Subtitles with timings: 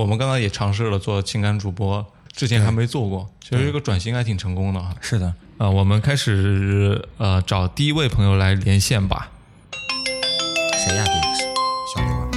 [0.00, 4.94] 我们刚刚也尝试了做情感主播，之前还没做过，其实这个转型还挺成功的哈。
[4.98, 9.30] 是的，啊、我们开始呃找第一位朋友来连线吧。
[10.72, 11.04] 谁呀？
[11.04, 11.42] 第一个是
[11.94, 12.28] 小刘啊。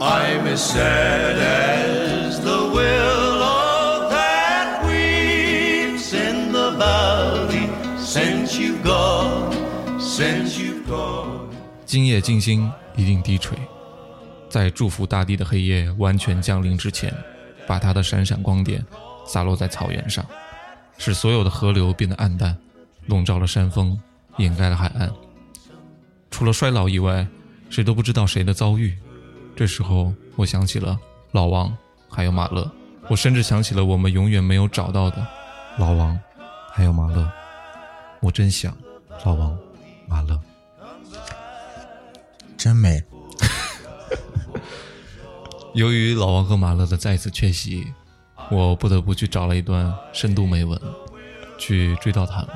[0.00, 1.83] I'm as sad
[11.94, 13.56] 今夜静心一定低垂，
[14.48, 17.14] 在祝福大地的黑夜完全降临之前，
[17.68, 18.84] 把它的闪闪光点
[19.24, 20.26] 洒落在草原上，
[20.98, 22.56] 使所有的河流变得暗淡，
[23.06, 23.96] 笼罩了山峰，
[24.38, 25.08] 掩盖了海岸。
[26.32, 27.24] 除了衰老以外，
[27.70, 28.98] 谁都不知道谁的遭遇。
[29.54, 30.98] 这时候，我想起了
[31.30, 31.72] 老王，
[32.08, 32.68] 还有马勒，
[33.06, 35.24] 我甚至想起了我们永远没有找到的
[35.78, 36.18] 老王，
[36.72, 37.30] 还有马勒。
[38.18, 38.76] 我真想
[39.24, 39.56] 老王、
[40.08, 40.36] 马勒。
[42.64, 43.04] 真美。
[45.74, 47.86] 由于老王和马乐的再次缺席，
[48.50, 50.80] 我不得不去找了一段深度美文，
[51.58, 52.48] 去追悼他们。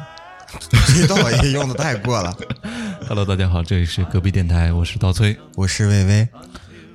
[0.97, 2.35] 追悼也用的太过了。
[3.07, 5.37] Hello，大家好，这里是隔壁电台，我是刀崔。
[5.57, 6.27] 我是薇薇，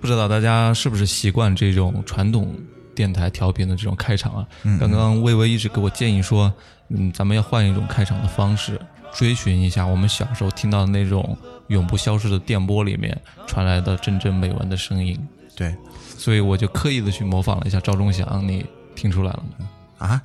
[0.01, 2.57] 不知道大家是不是习惯这种传统
[2.95, 4.47] 电台调频的这种开场啊？
[4.79, 6.51] 刚刚微微一直给我建议说，
[6.89, 8.79] 嗯，咱们要换一种开场的方式，
[9.13, 15.19] 追寻一下我们小时候听到的那种永不消失的电波里面传来的阵阵美文的声音。
[15.55, 15.75] 对
[16.17, 19.69] 所以我就刻意的去模仿了一下赵忠祥，你听出来了吗？
[19.99, 20.21] 啊，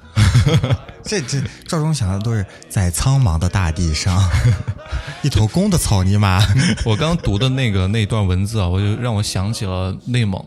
[1.05, 4.20] 这这赵忠祥的都是在苍茫的大地上，
[5.22, 6.42] 一头公的草泥马。
[6.84, 10.44] 我刚读的那个那段文字啊，我就让我想起了内蒙。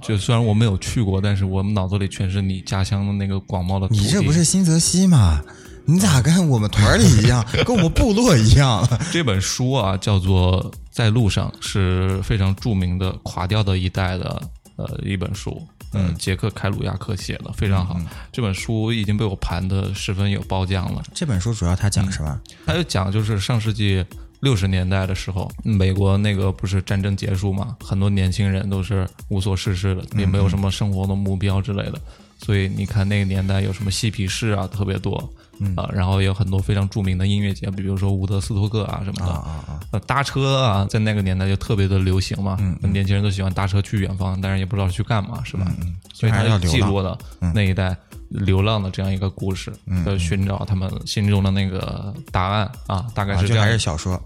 [0.00, 3.86] 就虽然我没有去过，但是我们脑子里全是你家乡的那个广袤的。
[3.90, 5.42] 你这不是新泽西吗？
[5.86, 8.86] 你咋跟我们团儿里一样， 跟我们部落一样？
[9.10, 14.42] 这本书啊，叫做《在路上》，是非常著名的垮掉的一代的
[14.76, 15.60] 呃一本书。
[15.92, 17.96] 嗯，杰克凯鲁亚克写的非常好。
[18.30, 21.02] 这本书已经被我盘的十分有褒奖了。
[21.12, 22.40] 这本书主要他讲什么？
[22.64, 24.04] 他就讲就是上世纪
[24.40, 32.00] 六十年代的时候，美国那个不是战争结束嘛，很多年轻人都是无所事事的，也没有什么生活的目标之类的。
[32.38, 35.32] 所以你看那个年代有什么嬉皮士啊，特别多。
[35.76, 39.30] 啊、然后也有很多非常著名的音乐节，比如说伍德斯托克啊什么的。
[39.30, 39.80] 啊啊！
[39.90, 45.70] 呃，搭车啊，在那个年代就特别的流行嘛，年轻人都喜欢搭车去远方，但是也不知道去干嘛，是吧？
[46.14, 47.18] 所以他就记录了
[47.52, 47.94] 那一代
[48.30, 49.72] 流浪的这样一个故事，
[50.04, 53.72] 的寻找他们心中的那个答案啊，大概啊这还是这样的。
[53.72, 54.22] 是小说。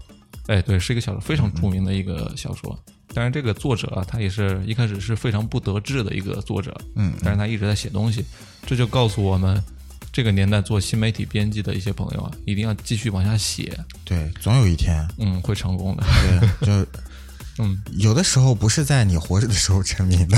[0.47, 2.77] 哎，对，是一个小说，非常著名的一个小说。
[3.15, 8.23] 但是，这个作者啊，他也是一开始是非常不得志的一个作者，嗯，但是他一直在写东西，
[8.65, 9.59] 这就告诉我们，
[10.11, 16.03] 这个年代做新媒体编辑的一些朋友啊，一定要继续往下写，对，总有一天，嗯，会成功的。
[16.03, 16.91] 对，就
[17.57, 20.37] 嗯，有的时候不是在你活着的时候成名的。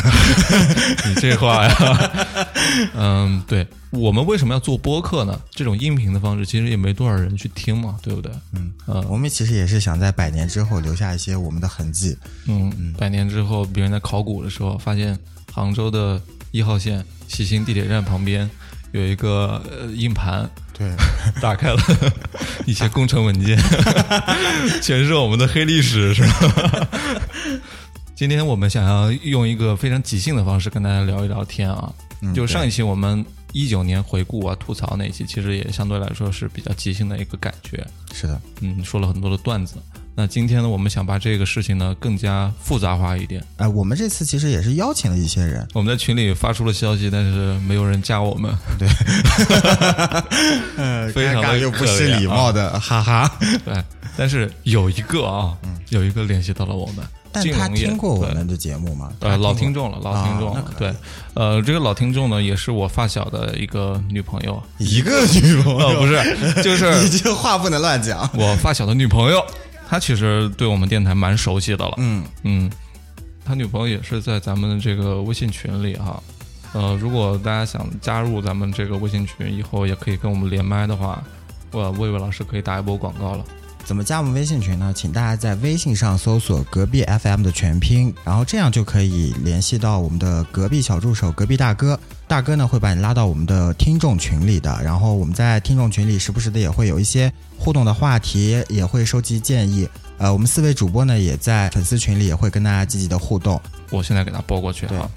[1.07, 2.47] 你这话呀，
[2.93, 5.39] 嗯，对，我们为什么要做播客呢？
[5.51, 8.31] 这种音频的方式其实也没多少人去听嘛，对不对？
[8.53, 12.17] 嗯呃我们其实也是想在百年之后留下一些我们的痕迹。
[12.45, 15.17] 嗯，百年之后，别人在考古的时候发现
[15.51, 18.49] 杭州的一号线西兴地铁站旁边
[18.97, 20.91] 有一个呃硬盘，对，
[21.41, 21.77] 打开了
[22.65, 23.57] 一些工程文件，
[24.81, 26.87] 全是我们的黑历史，是吧？
[28.15, 31.93] 今天我们想要用一个非常即兴的方式跟大家聊一聊天啊，
[32.33, 39.75] 就上一期我们一九年回顾啊吐槽那一期，其实也相对来说是比较即兴的一个感觉，是的，嗯，说了很多的段子。
[40.19, 43.39] 那今天呢，我们想把这个事情呢更加复杂化一点。
[43.57, 48.51] 哎，我们这次其实也是邀请了一些人，我们在群里发出了消息，但是没有人加我们。
[48.79, 48.87] 对，
[51.13, 53.31] 非常的尴尬又不失礼貌的，哈哈。
[53.63, 53.75] 对，
[54.17, 55.55] 但是有一个啊，
[55.89, 59.11] 有一个联系到了我们，嗯但他听过我对们的节目吗？
[59.19, 60.91] 他呃，老过听众了，老听众对，
[61.35, 64.59] 呃，这个老听众呢，也是我发小的一个女朋友。
[64.79, 68.27] 一个女朋呃，友，不是，就是 你这话不能乱讲。
[68.33, 69.45] 我发小的女朋友。
[69.89, 71.93] 她其实对我们电台蛮熟悉的了。
[71.97, 72.69] 嗯，嗯，
[73.45, 76.21] 他女朋友也是在咱们的这个微信群里哈。
[76.73, 81.23] 呃，如果大家想加入咱们这个微信群，以后也可以跟我们连麦的话，
[81.71, 83.45] 我魏魏老师可以打一波广告了。
[83.87, 84.91] 怎么加我们微信群呢？
[84.93, 91.97] 请大家在微信上搜索“隔壁 FM” 的全拼，然后这样就可以联系到我们的隔壁小助手隔壁大哥。
[92.27, 99.87] 大哥呢会把你拉到我们的听众群里的，然后我们在听众群里时不时的也会有一些互动的话题，也会收集建议。
[100.17, 103.57] 呃，我们四位主播呢也在粉丝群里也会跟大家积极的互动。
[103.89, 105.09] 我现在给他拨过去对啊。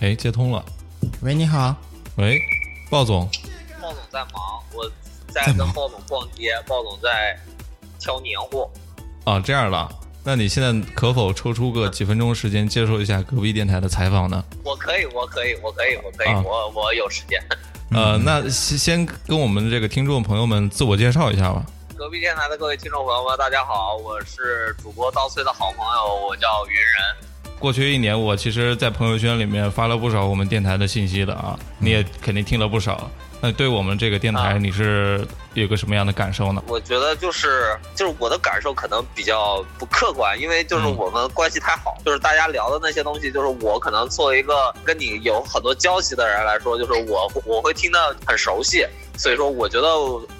[0.00, 0.64] 哎，接通了。
[1.20, 1.76] 喂，你好，
[2.16, 2.40] 喂，
[2.90, 3.30] 鲍总，哦，
[3.92, 4.90] 总在忙，我
[5.32, 7.38] 在跟鲍总逛街，鲍总在
[8.00, 8.70] 挑年货。
[9.24, 9.88] 啊，这样了，
[10.24, 14.44] 那你现在可否抽出个几分钟时间接受一下隔壁电台的采访呢？
[14.64, 17.40] 我可以，我可以，我可以，我可以，啊我我有时间。
[17.92, 21.64] 呃，那先先跟我们这个听众朋友们自我介绍一下吧。
[21.96, 27.28] 隔壁电台的各位听众朋友们，大家好，我是主播刀崔的好朋友，我叫云人。
[27.60, 33.08] 过去一年，我其实，在朋友圈里面发了不少我们电台的信息的啊，你也肯定听了不少。
[33.44, 36.62] 那对我们这个电台，啊你是有个什么样的感受呢？
[36.68, 48.86] 我觉得就是就是我的感受可能比较不客观，因为就是嗯我们关系太好，就是大家聊的那些东西，就是我可能作为一个跟你有很多交集的人来说，就是我我会听得很熟悉，
[49.18, 49.88] 所以说我觉得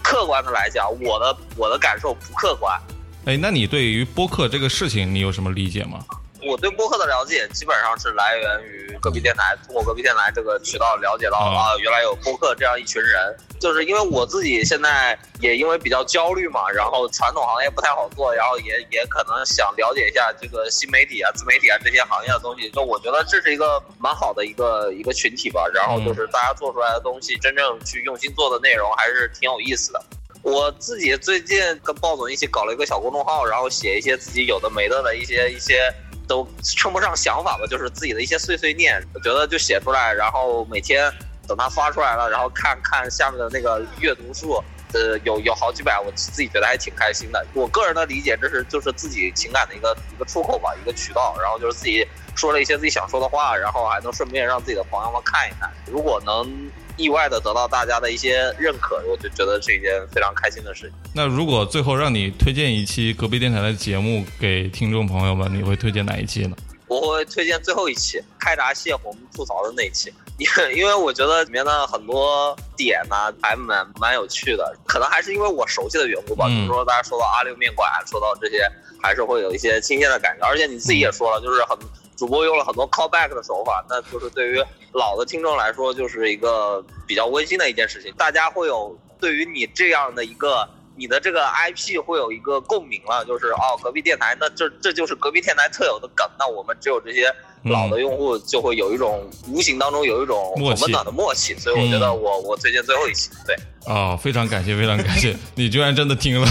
[0.01, 2.81] 客观的来讲，我的我的感受不客观。
[3.25, 6.05] 哎，那你对于播客这个事情，你有什么理解吗？
[6.45, 13.37] 我对播客的了解基本上是来源于隔壁电台，通过隔壁电台这个渠道了解到嗯啊，原来有播客这样一群人。
[13.61, 22.69] 就是因为我自己现在也因为比较焦虑嘛，然后传统行业不太好做，然后也也可能想了解一下这个新媒体啊、自媒体啊这些行业的东西。
[22.71, 25.71] 就我觉得这是一个蛮好的一个一个群体吧。
[25.73, 30.05] 然后就是大家做出来的东西，真正去用心做的内容还是挺有意思的。
[30.43, 35.95] 我自己最近跟鲍总一起搞了一个小公众号，然后写一些自己有的没的的一些一些
[36.27, 41.13] 都称不上想法吧，就是自己的一些碎碎念，我觉得就写出来，然后每天
[41.47, 47.47] 等它发出来了，然后看看下面的那个阅读数，呃，有有好几百，我自己觉得还挺开心的。
[47.55, 56.71] 我个人的理解，这是就是自己情感的一个一个出口吧，一个渠道，然后就是自己说了一些自己想说的话，然后还能顺便让自己的朋友们看一看，如果能。
[56.97, 60.93] 意外的得到大家的一些认可，我就觉得是一件非常开心的事情。
[61.15, 66.57] 那如果最后让你推荐一期隔壁电台的节目给听众朋友们，你会推荐哪一期呢？
[66.89, 76.45] 我会推荐最后一期开闸泄洪吐槽的那一期，因 为因为我觉得里面的很多点呢、还蛮蛮有趣的，可能还是因为我熟悉的缘故吧。
[76.49, 78.71] 嗯比如说大家说到阿六面馆，说到这些，
[79.03, 80.47] 还是会有一些新鲜的感觉。
[80.47, 81.79] 而且你自己也说了，就是很
[82.23, 88.15] 主播用了很多 callback 的手法，那就是对于老的听众来说，就是一个比较温馨的一件事情。
[88.17, 90.69] 大家会有对于你这样的一个。
[90.95, 106.47] 你的这个 IP 会有一个共鸣了，就是哦，隔壁电台，那这这就是隔壁电台特有的梗，那我们只有这些老的用户就会有一种、无形当中有一种很温暖的默契，所以我觉得我、我推荐最后一期，对，哦，非常感谢，非常感谢，你居然真的听了，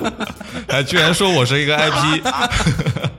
[0.66, 2.22] 还居然说我是一个 IP，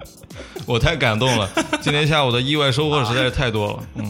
[0.65, 1.50] 我太感动了。
[1.81, 3.79] 今天下午的意外收获实在是太多了。
[3.95, 4.09] 嗯，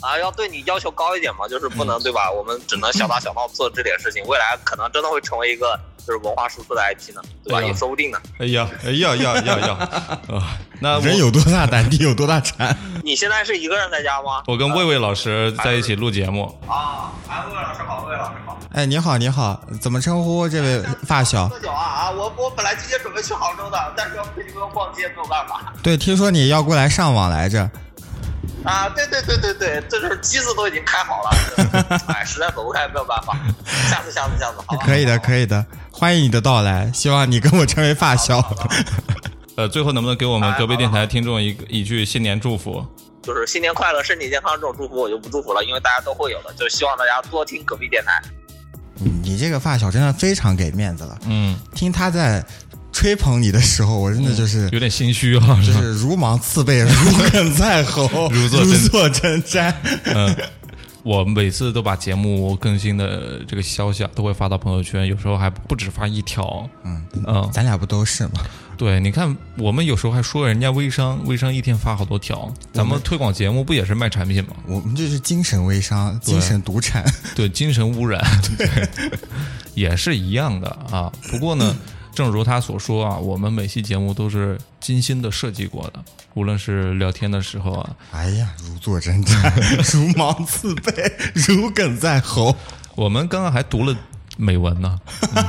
[0.00, 2.30] 啊，要对你要求高一点嘛，就是不能对吧？
[2.30, 7.62] 我们只能小打小闹做这点事情，未来可能真的会成为一个就是文化输出的 IP 呢，对吧？
[7.62, 8.18] 也说不定呢。
[8.38, 9.74] 哎呀，哎呀呀呀呀！
[10.28, 12.76] 啊，那我人有多大胆，地有多大产。
[13.02, 14.42] 你现在是一个人在家吗？
[14.46, 18.58] 我跟魏魏老师在一起录节目，啊，哎，魏老师好，魏老师好。
[18.72, 21.48] 哎，你好，你好，怎么称呼这位发小？
[21.48, 22.10] 喝酒啊啊！
[22.10, 25.72] 我我本来今天准备去杭州的，但是要陪你们逛街，没有办法。
[25.82, 27.68] 对，听说你要过来上网来着。
[28.68, 31.30] 啊，对对对对对，这就是机子都已经开好了，
[32.12, 33.34] 哎，实在走不开，没有办法。
[33.88, 34.84] 下次下次下次，好吧。
[34.84, 38.44] 可以的，可以的，欢迎你的到来，希望你跟我成为发小。
[39.56, 42.84] 呃，最后能不能给我们隔壁电台听众一个一句新年祝福？
[43.22, 48.22] 就是新年快乐、身体健康这种祝福我就不祝福了，因为大家都会有的，就是希望大家多听隔壁电台。
[49.22, 52.44] 你这个发小真的非常给面子了，嗯，听他在
[52.92, 54.68] 吹捧你的时候，我真的就是。
[54.72, 59.72] 有点心虚啊，就是如芒刺背， 如鲠在喉， 如坐针坐针毡。
[60.06, 60.36] 嗯，
[61.02, 66.68] 我每次都把节目更新的这个消息啊，都会发到朋友圈，有时候还不止发一条。
[66.84, 68.40] 嗯嗯，咱俩不都是吗？
[68.76, 74.50] 对，你看，我们有时候还说人家微商，微商一天发好多条，咱们推广节目不也是卖产品吗？
[74.66, 77.04] 我们这是精神微商，精神独产。
[77.34, 78.24] 对，精神污染，
[78.56, 78.88] 对，
[79.74, 81.12] 也是一样的啊。
[81.28, 81.76] 不过呢，
[82.18, 86.02] 正如他所说啊，我们每期节目都是精心的设计过的，
[86.34, 89.48] 无论是聊天的时候啊，哎呀，如坐针毡，
[89.94, 90.92] 如芒刺背，
[91.46, 92.56] 如鲠在喉。
[92.96, 93.96] 我们刚刚还读了
[94.36, 95.00] 美文呢。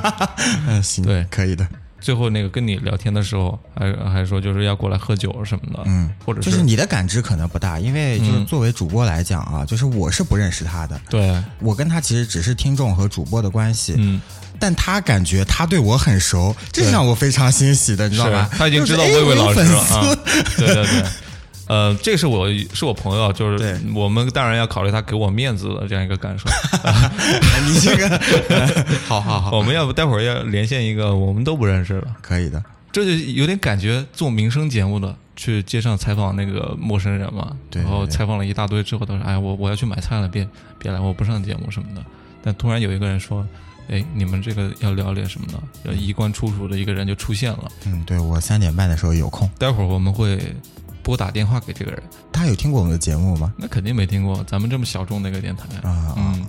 [0.68, 1.68] 嗯，行，对可以的。
[2.00, 13.96] 最后那个跟你聊天的时候，还还说就是要过来喝酒什么的，嗯，或者就是你的感知可能不大，因为就是嗯作为主播来讲啊，就是我是不认识他的，对，我跟他其实只是听众和主播的关系。
[13.98, 14.22] 嗯，
[14.60, 18.50] 但他感觉他对我很熟，这是让我非常欣喜的，你知道是吧？
[18.58, 20.18] 他已经知道魏魏老师了啊
[20.58, 21.04] 对对对。
[21.68, 26.50] 呃，这是我是我朋友，就是我们当然要考虑他给我面子的这样一个感受。
[27.68, 28.20] 你这个，
[29.08, 32.63] 好好好，我们要不待会儿要连线一个我们都不认识的，可以的。
[32.92, 40.48] 这就有点感觉做民生节目的去街上采访那个陌生人嘛，对然后采访了一大堆之后，他说：“哎，我我要去买菜了，别
[40.80, 42.04] 别来，我不上节目什么的。”
[42.44, 43.46] 但突然有一个人说
[43.89, 47.72] ：“哎，你们这个要聊点什么呢？”然后衣冠楚楚的一个人就出现了。
[47.86, 49.50] 嗯，对我三点半的时候有空。
[49.58, 50.39] 待会儿我们会
[51.01, 53.53] 拨打电话给这个人，他有听过我们的节目吗？
[53.58, 56.46] 那肯定没听过咱们这么小众的一个电台啊嗯，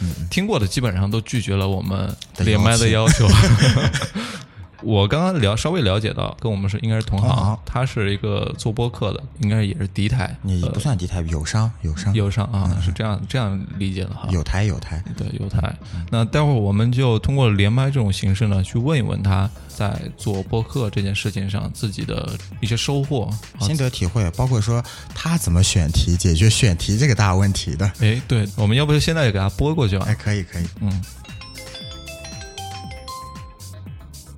[0.00, 3.26] 嗯，听过的基本上都拒绝了我们连麦的要邀求。
[4.82, 14.28] 我刚刚了稍微了解到，跟我们是应该是同行，他是一个做播客的，应该也是敌台，你不算敌台，友商，友商，友商啊，是这样这样理解的哈。
[14.30, 15.02] 有台有台。
[15.16, 15.74] 对有台，
[16.10, 23.30] 那待会儿我们就通过连麦这种形式呢，去问一问他在做播客这件事情上自己的一些收获。
[23.58, 24.82] 啊心得体会，包括说
[25.14, 27.86] 他怎么选题，解决选题这个大问题的。
[28.00, 30.14] 哎，对，我们要不就现在就给他播过去吧哎，？
[30.14, 31.00] 可以可以，嗯，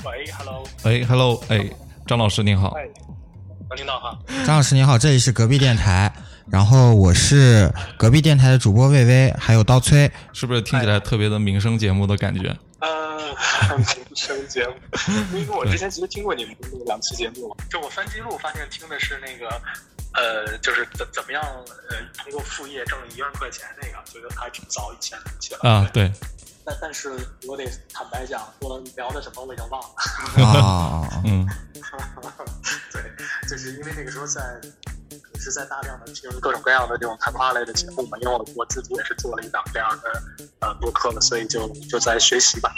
[0.04, 1.70] 喂，Hello，哎，Hello，哎，
[2.06, 2.87] 张老师您好，哎，
[3.70, 4.18] 能听到哈？
[4.46, 6.12] 张老师您好，这里是隔壁电台，
[6.50, 10.11] 然后我是隔壁电台的主播魏巍，还有刀崔。
[10.34, 12.54] 是不是听起来特别的民生节目的感觉？
[12.80, 13.16] 呃，
[13.78, 14.75] 民生节目，
[15.32, 19.49] 因为我之前其实听过你们的那两期节目，就我翻记录发现听的是那个，
[20.12, 21.42] 呃，就是怎怎么样，
[21.88, 25.61] 呃，通过副业挣一万块钱那个，觉得还挺早以前的一期了。
[25.62, 26.12] 啊，对，
[26.64, 27.11] 但但是
[27.47, 29.88] 我得坦白讲，我聊的什么我已经忘了。
[30.44, 31.47] 啊， 嗯，
[32.92, 33.02] 对，
[33.49, 34.40] 就是因为那个时候在。
[35.33, 40.23] 也是在大量的听各种各样的这种谈话类的节目嘛，因为我我自己也是做了一档这样的
[40.61, 42.73] 呃播客了，所以就就在学习吧。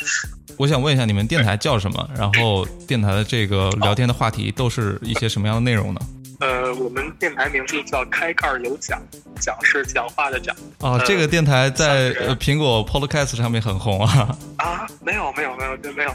[0.58, 2.10] 我想问一下，你们电台叫什么？
[2.16, 6.00] 然后电台的这个聊天的话题都是一些什么样的内容呢？
[6.40, 9.00] 呃，我们电台名字叫开盖有奖，
[9.40, 14.36] 奖是讲话的讲哦，这个电台在呃苹果 Podcast 上面很红啊。
[14.58, 16.12] 啊，没有没有没有，真没有，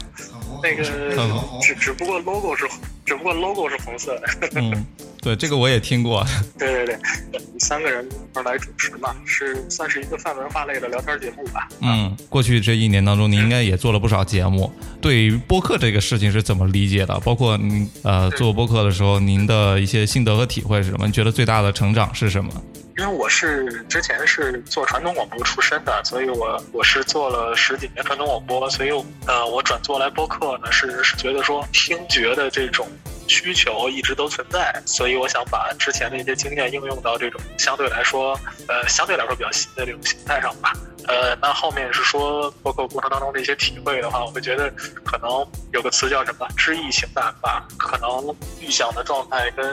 [0.62, 0.82] 那个
[1.16, 2.68] 嗯只只不过 logo 是
[3.04, 4.86] 只不过 logo 是红色的，嗯，
[5.22, 6.26] 对，这个我也听过。
[6.58, 11.68] 对对对，三个人一块来主持嘛，是算是一个泛文化类的聊天节目吧。
[11.80, 14.72] 嗯，过去这一年当中，您应该也做了不少节目。
[15.00, 17.18] 对于播客这个事情是怎么理解的？
[17.20, 21.06] 包括您呃做播客的时候，您的一些心得和体会是什么？
[21.06, 22.50] 你觉得最大的成长是什么？
[22.98, 28.90] 因为我是之前是做传统广播出身的，所以我我是做了十几年传统广播，所以
[29.26, 32.86] 呃，我转做来播客呢，是是觉得说听觉的这种
[33.32, 40.72] 需求一直都存在，所以我想把之前的一些经验应用到这种相对来说呃相对来说比较新的这种形态上吧。
[41.08, 44.70] 呃，那后面是说播客过程当中的一些体会的话，我会觉得
[45.04, 49.66] 可能有个词叫什么“知易行难”吧，可能预想的状态跟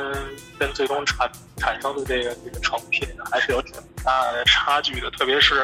[0.58, 5.63] 跟最终产产生的这个这个成品还是有挺大的差距的，特别是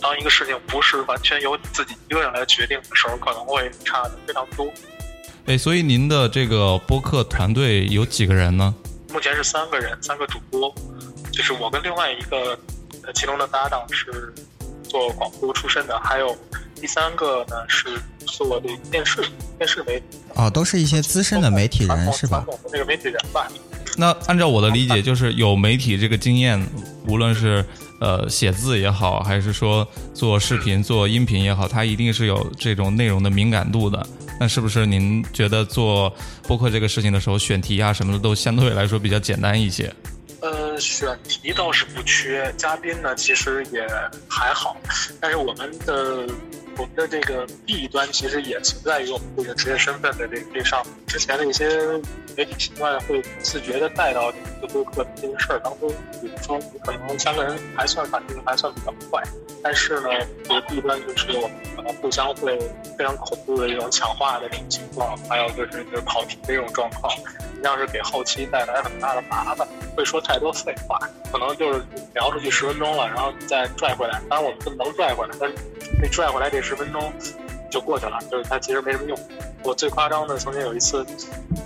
[0.00, 4.66] 当一个事情不是完全由你自己一个人来决定的时候，可能会差的非常多。
[5.46, 8.72] 哎，所以您的这个播客团队有几个人呢？
[9.12, 10.72] 目前是三个人，三个主播，
[11.32, 12.56] 就是我跟另外一个，
[13.02, 14.32] 呃，其中的搭档是
[14.84, 16.36] 做广播出身的，还有
[16.76, 19.20] 第三个呢是做这个电视
[19.58, 23.48] 电视媒体，哦，都是一些资深的媒体人是吧那个媒体人吧。
[23.98, 26.64] 那按照我的理解，就是有媒体这个经验，
[27.08, 27.64] 无论是
[28.02, 34.04] 呃写字也好，还是说做视频、做音频也好，它一定是有这种内容的敏感度的。
[34.40, 36.12] 那是不是您觉得做
[36.48, 39.94] 播客这个事情的时候，选题啊什么的都相对来说比较简单一些？
[40.40, 43.86] 呃，选题倒是不缺，嘉宾呢其实也
[44.28, 44.76] 还好，
[45.20, 46.26] 但是我们的
[46.78, 50.82] 我们的这个弊端其实也存在于我们这个职业身份的这这上。
[51.06, 51.68] 之前的一些
[52.36, 59.22] 媒体习惯会自觉的带到这个播客这件事儿当中，比如说你可能三个人还算反应还算比较快，
[59.62, 60.08] 但是呢，
[60.44, 62.58] 这个弊端就是我们可能互相会
[62.96, 67.22] 非常恐怖的这种抢话的这种情况，还有就是就是跑题的这种状况，实
[67.56, 70.98] 际上是给后期带来很大的麻烦，会说太多废话，
[71.30, 75.52] 可能就是聊出去十分钟了，然后再拽回来，当然我们能拽回来，但
[75.92, 77.12] 是那拽回来这十分钟
[77.70, 79.18] 就过去了，就是它其实没什么用。
[79.64, 81.06] 我最夸张的，曾经有一次，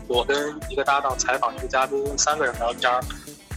[0.07, 3.01] 我跟一个搭档采访一个嘉宾，三个人聊天儿，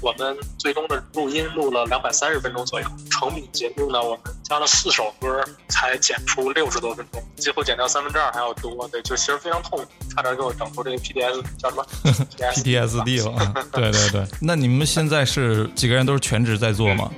[0.01, 9.85] 我们最终的录音录了两百三十分钟左右，成品节目呢，我们加了四首歌才剪出六十多分钟，几乎剪掉三分之二还要多，对，就其实非常痛苦，
[10.15, 11.85] 差点给我整出这个 PDS 叫什么
[12.55, 14.25] PDSD 了，对对对。
[14.41, 17.11] 那你们现在是几个人都是全职在做吗？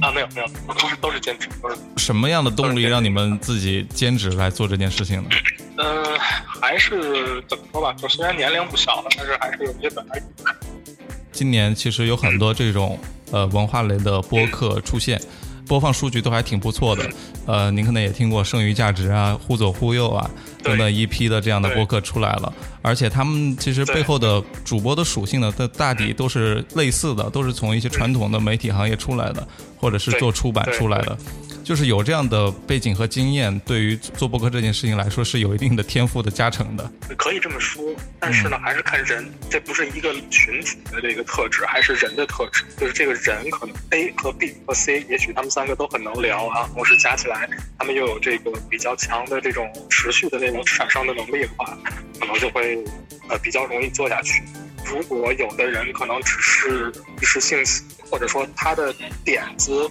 [0.00, 1.76] 啊，没有没有，都是都是兼职，都是。
[1.96, 5.28] 什么样的动力让你们自己兼职来做这件事情呢？
[5.78, 10.22] 呃，还是怎么说吧，就虽然年龄不小了，但是还是有一些本来
[11.32, 12.98] 今年其实有很多这种
[13.30, 15.20] 呃文化类的播客出现，
[15.66, 17.08] 播放数据都还挺不错的。
[17.46, 20.30] 呃，您可能也听过《剩余价值》啊、《忽左忽右》啊
[20.62, 29.46] 等等一批的这样的播客出来了，而且他们其实背后的主播的属性呢，大大抵都是类似的，都是从一些传统的媒体行业出来的，
[29.76, 31.16] 或者是做出版出来的。
[31.66, 36.92] 就是有这样的背景和经验，对于做播客这件事情来说是有一定的天赋的加成的。
[37.18, 37.82] 可以这么说，
[38.20, 42.62] 但是呢，还是看人，这不是一个群体的这个特质，还是人的特质。
[42.78, 51.76] 就是这个人可能 A 和 B 和 C，也许他们三个都很能聊啊，同时加起来，他们又有这个比较强的这种持续的那种产生的能力的话，
[52.20, 52.78] 可能就会
[53.28, 54.40] 呃比较容易做下去。
[54.84, 58.94] 如果有的人可能只是一时兴起，或者说他的
[59.24, 59.90] 点子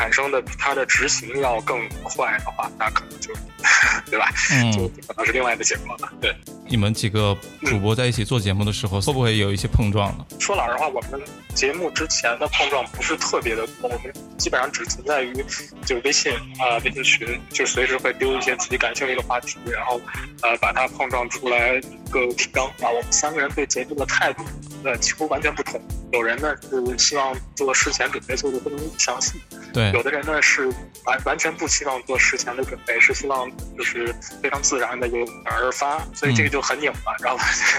[0.00, 3.34] 产生的比它的执行要更快的话，那可能就，
[4.10, 4.32] 对吧？
[4.50, 6.10] 嗯就可能是另外的结果了。
[6.22, 6.34] 对，
[6.70, 7.36] 你们几个
[7.66, 10.24] 主播在一起做节目的时候，会不会有一些碰撞呢？
[10.38, 11.20] 说老实话，我们
[11.52, 15.34] 节目之前的碰撞不是特别的多，我们基本上只存在于
[15.84, 20.00] 就是微信啊、微信群，就随时会丢一些自己感兴趣的话题，然后
[20.42, 22.88] 呃把它碰撞出来一个提纲啊。
[22.88, 24.44] 我们三个人对节目的态度
[24.84, 25.82] 呃几乎完全不同。
[26.12, 29.40] 有人呢是希望做事前准备做的非常详细，
[29.72, 30.68] 对有的人呢是
[31.04, 34.12] 完完全不希望做事前的准备，是希望就是
[34.42, 37.38] 非常自然的有感而发，所以这个就很拧巴，然后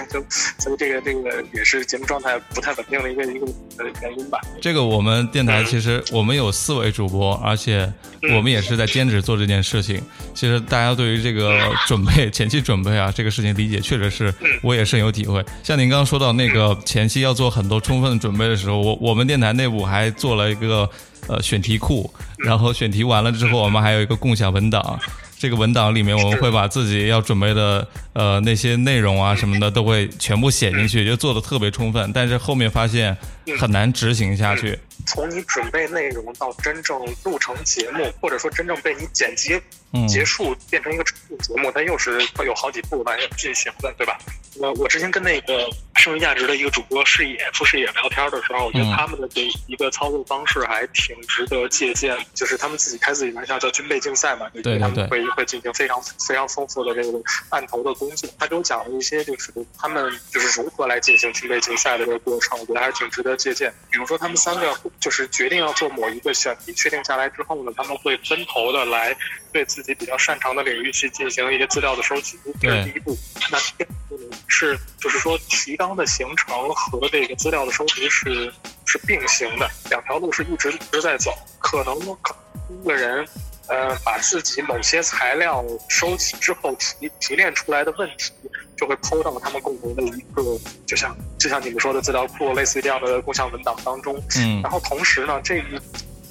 [0.10, 3.46] 就所以这个这个也是节目状态不太稳定的一个一个
[3.78, 4.40] 呃原因吧。
[4.62, 7.92] 这个我们电台其实我们有四位主播，而且
[8.36, 10.02] 我们也是在兼职做这件事情。
[10.34, 15.44] 其实大家对于这个准备前期准备啊这个事情理解，确实是我也深有体会。
[15.64, 20.90] 像您刚刚说到那个前期要做很多充分的准备的时候，我我们电台内部还做了一个
[21.28, 25.00] 呃选题库，然后选题完了之后，我们还有一个共享文档。
[25.42, 32.14] 这个文档里面，我们会把自己要准备的呃那些内容啊什么的都会全部写进去，就做的特别充分。
[32.14, 33.18] 但是后面发现
[33.58, 34.78] 很难执行下去。
[35.08, 39.62] 从你准备内容到真正录成节目，或者说真正被你剪辑嗯
[40.08, 44.18] 结束变成一个成品节目，它又是会有好几部来进行的，对吧？
[44.58, 58.30] 我我之前跟那个剩余价值的一个主播视野副视野聊天的时候，我觉得嗯他们的这一个操作方式还挺值得借鉴，就是他们自己开自己玩笑叫军备竞赛嘛，就对对他们会会进行非常非常丰富的这个案头的工作。
[58.38, 63.74] 他给我讲了一些就是他们就是如何来进行军备竞赛的这个过程，我觉得还是挺值得借鉴。
[63.90, 69.16] 比如说他们三个就是决定要做某一个选题，确定下来之后呢，他们会分头的来
[69.54, 73.18] 对自己比较擅长的领域去进行一些资料的收集，这是第一步。
[73.52, 78.54] 那第二步呢是就是说提纲的形成和这个资料的收集是
[78.86, 81.34] 是并行的，两条路是一直一直在走。
[81.60, 83.26] 可能可能一个人
[83.68, 88.32] 呃把自己某些材料收集之后提提炼出来的问题，
[88.78, 94.22] 就会抛到他们共同的一个就像就像你们说的资料库类似于这样的共享文档当中。
[94.38, 95.64] 嗯然后同时呢，这一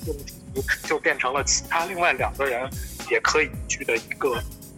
[0.06, 0.34] 问题
[0.86, 2.68] 就变成了其他另外两个人
[3.10, 4.28] 也可以去的一个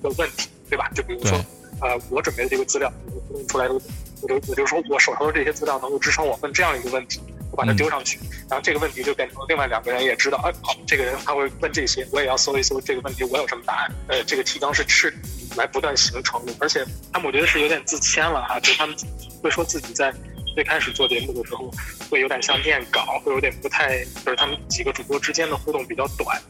[0.00, 0.88] 一个问题，对吧？
[0.94, 1.38] 就比如说，
[1.80, 8.18] 呃，我准备的这个资料我弄出来的，我就我就说我手头的这些资料能够支撑我问这样一个问题，我把它丢上去，
[8.48, 15.12] 然后这个问题就变成另外两个人也知道，哎，好，这个人他会问这些，我也要搜一搜这个问题我有什么答案，呃，这个提纲是是
[15.56, 18.96] 来不断形成的，而且他们我觉得是有点自谦了哈， 就他们
[19.42, 20.12] 会说自己在
[20.54, 21.70] 最开始做节目的时候，
[22.10, 26.40] 会有点像念稿，会有点不太，就是他们几个主播之间的互动比较短。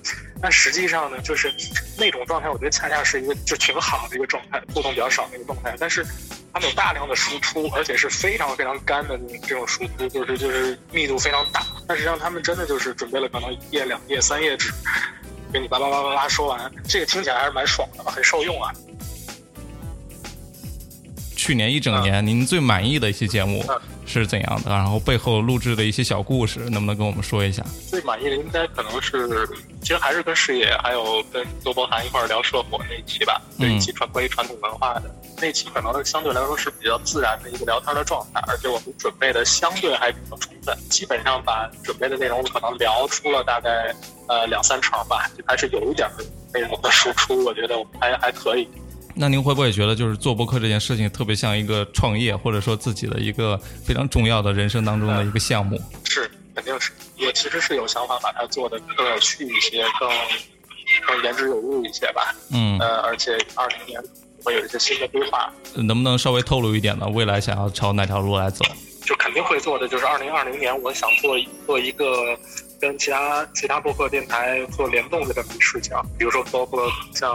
[0.43, 1.55] 但实际上呢，就是
[1.97, 5.77] 那种状态，我觉得恰恰是一个就挺好的一个状态，互动比较少的一个状态。
[5.79, 6.05] 但是
[6.53, 11.65] 他们有大量的输出，而且是非常非常干的这种输出，就是就是密度非常大。
[11.87, 14.73] 但实际上他们真的就是准备了可能一页、两页、三页纸，
[15.53, 18.73] 给你叭叭叭叭叭说完，这个听起来还是蛮爽的，很受用啊。
[21.37, 23.81] 去年一整年，您最满意的一期节目嗯
[24.21, 24.71] 是怎样的？
[24.71, 27.65] 然后背后录制的一些小故事，能不能跟我们说一下？
[27.89, 29.49] 最满意的应该可能是，
[29.81, 43.95] 其实还是跟视野还有跟周伯涵一块儿聊社火那一期吧，那一期传关于传统文化的那期，可能相对来说是比较自然的一个聊天的状态，而且我们准备的相对还比较充分，基本上把准备的内容可能聊出了大概
[44.29, 46.09] 呃两三成吧，就还是有一点
[46.53, 48.69] 内容的输出，我觉得我们还还可以。
[49.15, 55.81] 那您会不会觉得，就是做博客这件事情特别像一个创业，或者说自己的一个非常重要的人生当中的一个项目？
[56.05, 56.93] 是，肯定是。
[57.25, 60.09] 我其实是有想法把它做的更有趣一些，更
[61.07, 62.35] 更言之有物一些吧。
[62.51, 64.03] 嗯，呃，而且二零年
[64.43, 67.07] 会有一些新的规划，能不能稍微透露一点呢？
[67.07, 68.65] 未来想要朝哪条路来走？
[69.05, 72.37] 就肯定会做的，就是二零二零年，我想做做一个
[72.81, 77.33] 跟其他其他播客电台做联动的这么一事情，比如说包括像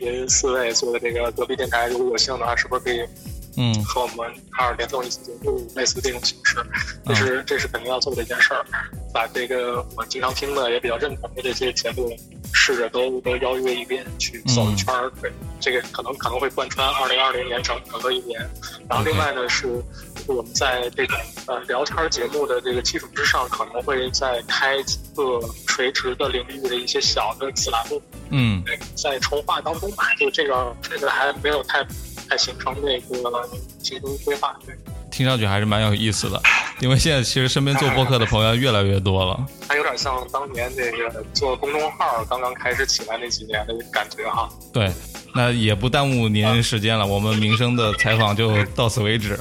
[0.00, 3.04] 您四位做的这个隔壁电台，如果有幸的话，是不是可以
[3.56, 6.56] 嗯和我们一块儿联动一起节目，类似这种形式？
[7.04, 8.64] 这是这是肯定要做的一件事儿，
[9.12, 12.16] 把这个我经常听的也比较认同的这些节目，
[12.54, 15.10] 试着都都邀约一遍去走一圈儿。
[15.20, 18.40] 对，这个可能可能会贯穿二零二零年整整个一年。
[18.88, 19.82] 然后另外呢是，
[20.26, 21.14] 我们在这个
[21.46, 31.84] 呃聊天节目的这个基础之上，可能会再开几个垂直的领域的一些小的子栏目，嗯，对，在筹划当中吧，就这个这个还没有太
[32.28, 33.48] 太形成那个
[33.82, 34.74] 行动规划，对。
[35.10, 36.40] 听上去还是蛮有意思的，
[36.80, 39.46] 因为现在其实身边做播客的朋友越来越多了。
[39.68, 44.48] 它有点像当年那个做公众号刚刚开始起来那几年的感觉哈。
[44.72, 44.90] 对，
[45.34, 49.38] 那也不耽误您时间了，我们民生的采访就到此为止。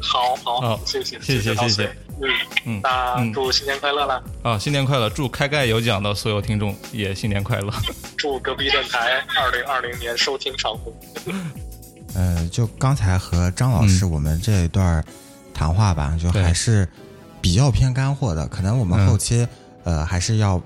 [0.00, 1.96] 好好，好谢谢谢谢谢谢。
[2.20, 2.30] 嗯
[2.66, 4.22] 嗯那嗯祝新年快乐啦！
[4.44, 5.10] 啊，新年快乐！
[5.10, 7.72] 祝开盖有奖的所有听众也新年快乐。
[8.16, 10.94] 祝隔壁电台二零二零年收听长虹。
[12.14, 15.04] 呃，就刚才和张老师我们这一段儿
[15.54, 16.88] 谈话吧，就还是
[17.40, 19.46] 比较偏干货的，可能我们嗯后期、
[19.84, 20.60] 呃还是要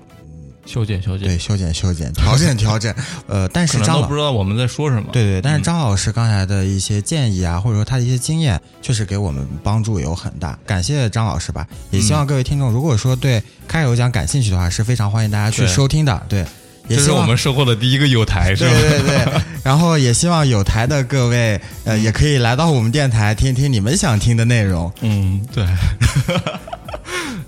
[0.65, 2.93] 修剪修剪，对修剪修剪、调整 调整。
[3.27, 5.09] 呃，但是张老不知道我们在说什么。
[5.13, 10.59] 对对，但是嗯张老师刚才的一些建议啊，或者说他的一些经验，确实给我们帮助有很大。
[10.65, 16.21] 感谢张老师吧，也希望各位听众，如果说对开油讲感兴趣的话，是非常欢迎大家去收听的。
[16.27, 16.45] 对，
[16.87, 18.71] 也是我们收获的第一个有台，是吧？
[18.71, 24.91] 对对对， 然后也希望有台的各位，呃，也可以来到我们电台听听你们想听的内容。
[25.01, 25.65] 嗯，对。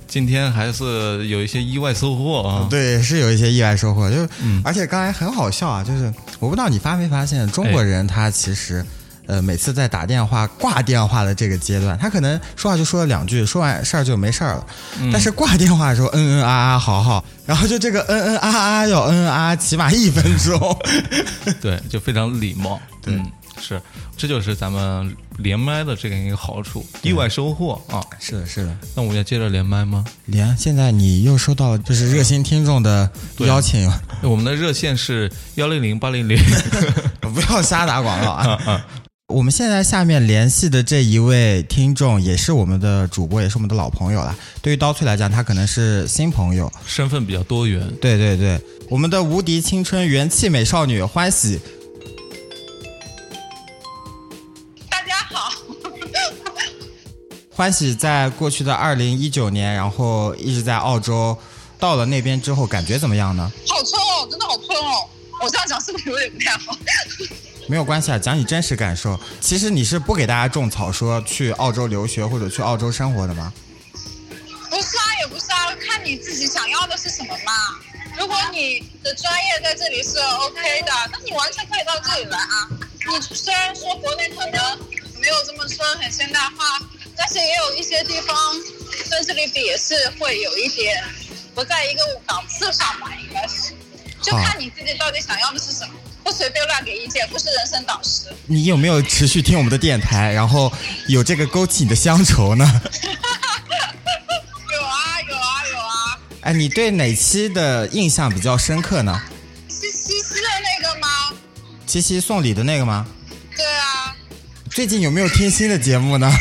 [0.07, 2.65] 今天还是有一些意外收获啊。
[2.67, 8.83] 对，是有一些意外收获，就是，嗯而且刚才很好笑啊，就是我不知道你发没发现，中国人他其实，
[9.29, 14.65] 呃，每次在打电话挂电话的这个阶段，他可能说话就说了两句，说完事儿就没事儿了，
[14.99, 20.79] 嗯但是挂电话的时候，嗯嗯啊啊，好好，然后就这个嗯嗯啊啊要嗯嗯啊，起码一分钟。
[21.61, 22.81] 对，就非常礼貌。
[23.01, 23.79] 对嗯，是，
[24.17, 28.01] 这就是咱们连麦的这个一个好处，意外收获啊。
[28.19, 28.75] 是的，是的。
[28.95, 30.03] 那我们要接着连麦吗？
[30.25, 33.89] 连现在你又收到就是热心听众的邀请，
[34.23, 36.37] 我们的热线是幺零零八零零。
[37.31, 38.85] 不要瞎打广告啊！
[39.29, 44.35] 嗯我们现在下面联系的这一位听众也是我们的主播，也是我们的老朋友了。
[44.59, 46.71] 对于刀翠来讲，他可能是新朋友。
[46.87, 47.87] 身份比较多元。
[48.01, 51.59] 对对对，我们的无敌青春元气美少女欢喜，
[54.89, 55.51] 大家好，
[57.51, 61.37] 欢喜在过去的二零一九年，然后一直在澳洲，
[61.77, 63.51] 到了那边之后，感觉怎么样呢？
[63.67, 65.07] 好冲哦，真的好冲哦！
[65.43, 66.75] 我这样讲是不是有点不太好？
[67.69, 69.17] 没有关系啊，讲你真实感受。
[69.39, 73.53] 其实你是不给大家种草说去澳洲留学或者去澳洲生活的吗？
[74.71, 77.53] 不是啊，也不是啊，看你自己想要的是什么嘛。
[78.17, 82.67] 如果你的专业在这里是 OK 的，那你完全可以到这里来啊。
[83.07, 84.79] 你虽然说国内可能
[85.21, 86.79] 没有这么说很现代化，
[87.15, 88.35] 但是也有一些地方
[89.11, 91.03] 跟这里比也是会有一点
[91.53, 93.73] 不在一个档次上吧，应该是。
[94.23, 95.93] 就看你自己到底想要的是什么，
[96.29, 98.27] 不随便乱给意见，不是人生导师。
[98.45, 100.71] 你有没有持续听我们的电台，然后
[101.07, 102.63] 有这个勾起你的乡愁呢？
[104.71, 109.19] 有啊有啊有啊，哎，你对哪期的印象比较深刻呢？
[109.67, 111.07] 是西西的那个吗？
[111.87, 113.07] 七夕送礼的那个吗？
[113.57, 114.15] 对啊，
[114.69, 116.31] 最近有没有听新的节目呢？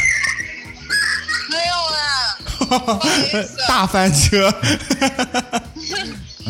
[1.48, 2.77] 没有
[3.33, 4.53] 哎、大翻车。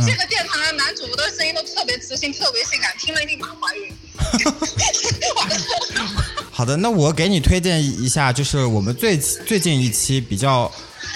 [0.06, 3.94] 这个电台的男主播的声音都特别磁性，特别性感，听了一定蛮怀孕。
[6.50, 10.70] 好的，那我给你推荐一下，就是我们最最近一期比较，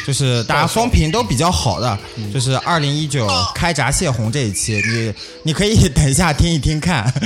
[0.07, 1.99] 就是大家风评都比较好的，
[2.33, 5.14] 就是二零一九开闸泄洪这一期，你
[5.45, 7.12] 你可以等一下听一听看。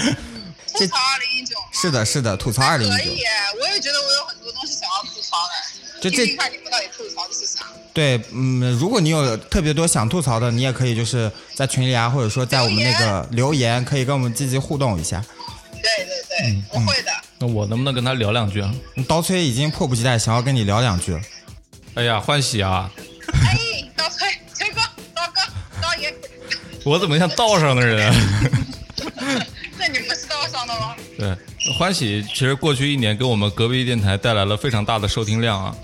[0.77, 3.19] 吐槽二零一九，是的，是的，吐槽二零一九可以。
[3.61, 5.53] 我也觉得我有很多东西想要吐槽的，
[6.03, 7.16] 就这你们到底吐槽。
[7.97, 15.25] 对，嗯，如果你有特别多想吐槽的，你也可以就是在群里啊，或者说在我们那个留言，可以跟我们积极互动一下。
[15.73, 17.11] 对对对，不会的。
[17.39, 18.71] 那我能不能跟他聊两句啊？
[19.09, 21.21] 刀崔已经迫不及待想要跟你聊两句了。
[21.95, 22.91] 哎呀，欢喜啊！
[23.33, 24.83] 哎，刀崔、崔哥、
[25.15, 25.41] 刀哥、
[25.81, 26.15] 刀爷，
[26.85, 28.13] 我怎么像道上的人？
[29.79, 30.95] 那你不是道上的吗？
[31.19, 31.35] 对，
[31.79, 35.75] 欢喜其实过去一年给我们隔壁电台带来了非常大的收听量啊，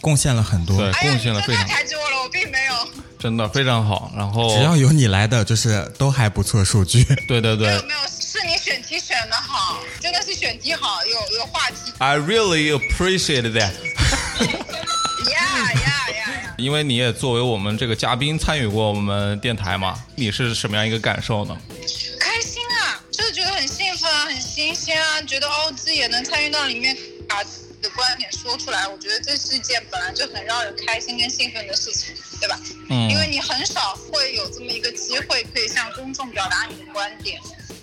[0.00, 2.74] 贡献了很多，对，贡献了非常，抬举我了，我并没有。
[3.18, 4.12] 真的非常好。
[4.16, 7.02] 然后只要有你来的，就是都还不错数据。
[7.26, 11.92] 对对对没有没有，是你选题选的好，真的是选题好，有有话题。
[11.98, 13.72] ，I really appreciate that，
[15.32, 16.54] 呀呀呀呀！
[16.58, 21.56] 因为你也作为我们这个嘉宾参与过我们电台嘛，你是什么样一个感受呢？
[22.20, 26.96] 开心啊，就是觉得很兴奋啊，很新鲜啊，觉得哦自己也能参与到里面，
[27.28, 28.86] 把自己的观点说出来。
[28.86, 32.58] 我觉得这是一件本来就很让人开心跟兴奋的事情，对吧？
[32.90, 37.40] 嗯因为你很少会有这么一个机会可以向公众表达你的观点。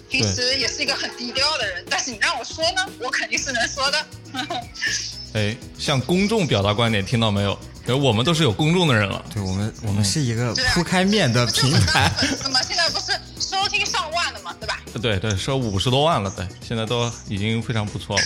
[0.07, 4.05] 平时也是一个很低调的人，但是你让我说呢，我肯定是能说的。
[5.33, 7.57] 哎，向公众表达观点，听到没有？
[7.87, 9.23] 呃我们都是有公众的人了。
[9.33, 12.07] 对我们，我们是一个铺开面的平台。
[12.09, 12.59] 的粉丝吗？
[12.63, 14.81] 现在不是收听上万了嘛，对吧？
[15.01, 18.23] 对对，收五十多万了，对，现在都已经非常不错了。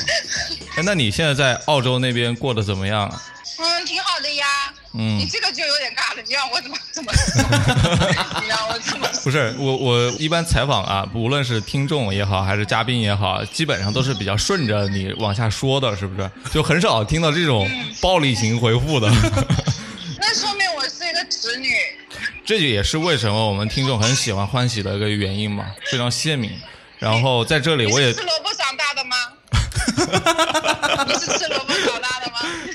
[0.80, 3.22] 哎，那你现在在澳洲那边过得怎么样啊？
[3.58, 4.46] 嗯，挺好的呀。
[4.94, 7.44] 嗯你这个就有点尬了，你让我怎么怎么说？
[8.42, 9.22] 你让我怎么说？
[9.24, 16.32] 不是我，我一般采访啊，无论是听众也好，还是嘉宾也好，基本上都是比较顺着你往下说的，是不是？
[16.54, 17.70] 就很少听到这种
[18.02, 19.08] 暴力型回复的。
[20.18, 21.76] 那说明我是一个直女。
[22.46, 26.52] 这也是为什么我们听众很喜欢欢喜的一个原因嘛，非常鲜明。
[26.98, 29.18] 然后在这里我也你是萝卜长大的吗？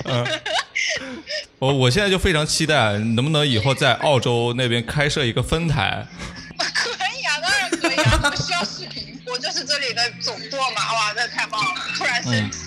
[1.59, 6.05] 我我现在就非常期待，能不能以后在澳洲那边开设一个分台？
[6.73, 8.19] 可以啊，当然可以啊。
[8.23, 10.93] 我需要视频，我就是这里的总舵嘛。
[10.93, 11.81] 哇，这太棒了！
[11.97, 12.59] 突然升级。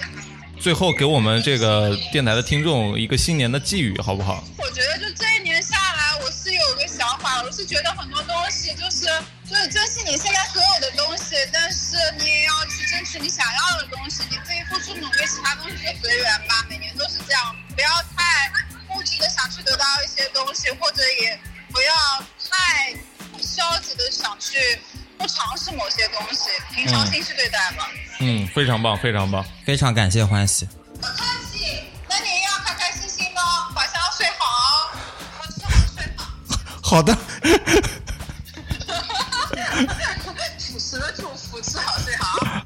[0.60, 4.42] 最后给我们这个电台的听众一个新年的寄语，好不好？
[4.58, 9.06] 我觉得就这一年下来，我是有个想法，我是觉得很多东西就是
[9.48, 14.24] 就是珍惜你现在所有的东西，但是你也要去争取你想要的东西。
[14.28, 16.66] 你自己付出努力，其他东西就随缘吧。
[16.68, 18.50] 每年都是这样，不要太
[18.88, 21.38] 固执的想去得到一些东西，或者也
[21.72, 21.94] 不要
[22.50, 22.92] 太
[23.40, 24.78] 消极的想去
[25.16, 27.88] 不尝试某些东西，平常心去对待吧。
[28.20, 29.44] 嗯，非常棒，非常棒。
[29.64, 30.66] 非常感谢欢喜。
[31.00, 34.90] 不客气，那你也要开开心心的哦，晚上要睡好哦，
[35.38, 36.26] 好吃好睡好。
[36.82, 37.16] 好的，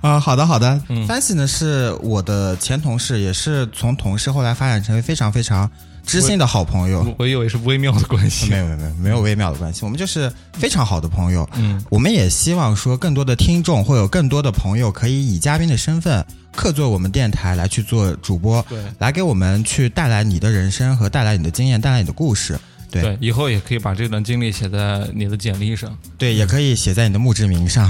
[0.02, 0.78] 啊、好的好的。
[0.88, 5.70] 嗯 Fancy 呢是我的前同事，也是从同事后来发展成为非常非常
[6.04, 7.02] 知心的好朋友。
[7.02, 8.50] 我我以为是微妙的关系。
[8.50, 11.48] 没有没有没有没有微妙的关系，我们就是非常好的朋友。
[11.54, 22.58] 嗯，我们也希望说更多的听众会有更多的朋友可以以嘉宾的身份客座我们电台来去做主播，对来给我们去带来你的人生和带来你的经验，带来你的故事。
[22.92, 27.88] 对对，以后也可以把这段经历写在你的简历上，对，也可以写在你的墓志铭上。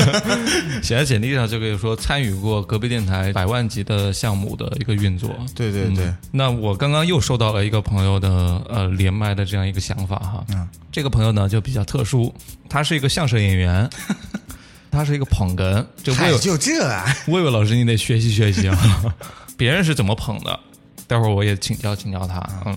[0.82, 5.34] 写在简历上就可以说参与过隔壁电台百万级的项目的一个运作。
[5.54, 8.28] 对对对，嗯那我刚刚又收到了一个朋友的
[8.68, 12.34] 呃连麦的这样一个想法哈，嗯这个朋友呢就比较特殊，
[12.68, 13.88] 他是一个相声演员，
[14.92, 17.04] 他是一个捧哏，这魏，就这啊！
[17.28, 19.14] 魏魏老师你得学习学习啊，
[19.56, 20.60] 别人是怎么捧的，
[21.06, 22.76] 待会儿我也请教请教他，嗯。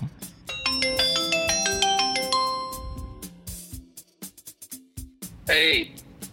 [5.50, 5.84] 哎，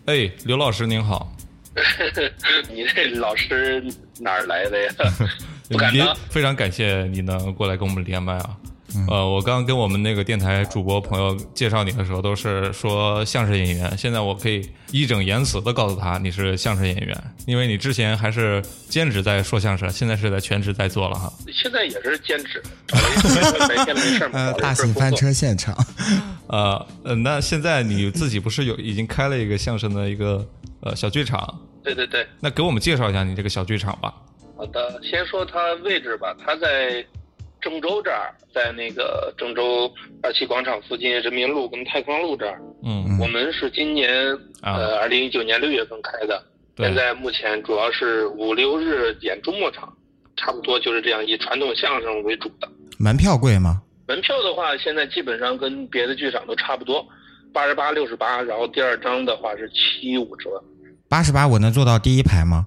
[0.05, 1.35] 哎，刘老师您好，
[2.71, 3.83] 你这老师
[4.19, 4.93] 哪儿来的呀？
[5.69, 6.15] 不敢您当。
[6.29, 8.55] 非常感谢你能过来跟我们连麦啊。
[8.97, 13.97] 嗯呃，我刚刚跟我们那个电台主播朋友介绍你的时候，都是说相声演员。
[13.97, 21.31] 现在我可以义正言辞的告诉他你是相声演员，因为你之前还是兼职在说相声，现在是在全职在做了哈。
[21.53, 25.13] 现在也是兼职，找了一个白天没事儿嘛，呃，大型翻。
[25.13, 25.75] 车现场。
[26.47, 30.47] 呃呃，那现在你自己不是有已经开了一个相声的一个
[30.81, 31.59] 呃小剧场？
[31.83, 34.13] 对对对，那给我们介绍一下你这个小剧场吧。
[34.55, 37.05] 好的，先说它位置吧，它在
[37.67, 42.57] 郑州这儿，在那个郑州二七广场附近人民路跟太康路这儿。
[42.81, 46.41] 嗯，我们是今年啊呃二零一九年六月份开的，
[46.77, 49.93] 对现在目前主要是五六日演周末场，
[50.37, 52.69] 差不多就是这样，以传统相声为主的。
[52.97, 53.81] 门票贵吗？
[54.07, 57.05] 门票的话，现在基本上跟别的剧场都差不多，
[57.53, 60.63] 八十八、六十八，然后第二张的话是七五折，
[61.09, 62.65] 八十八，我能坐到第一排吗？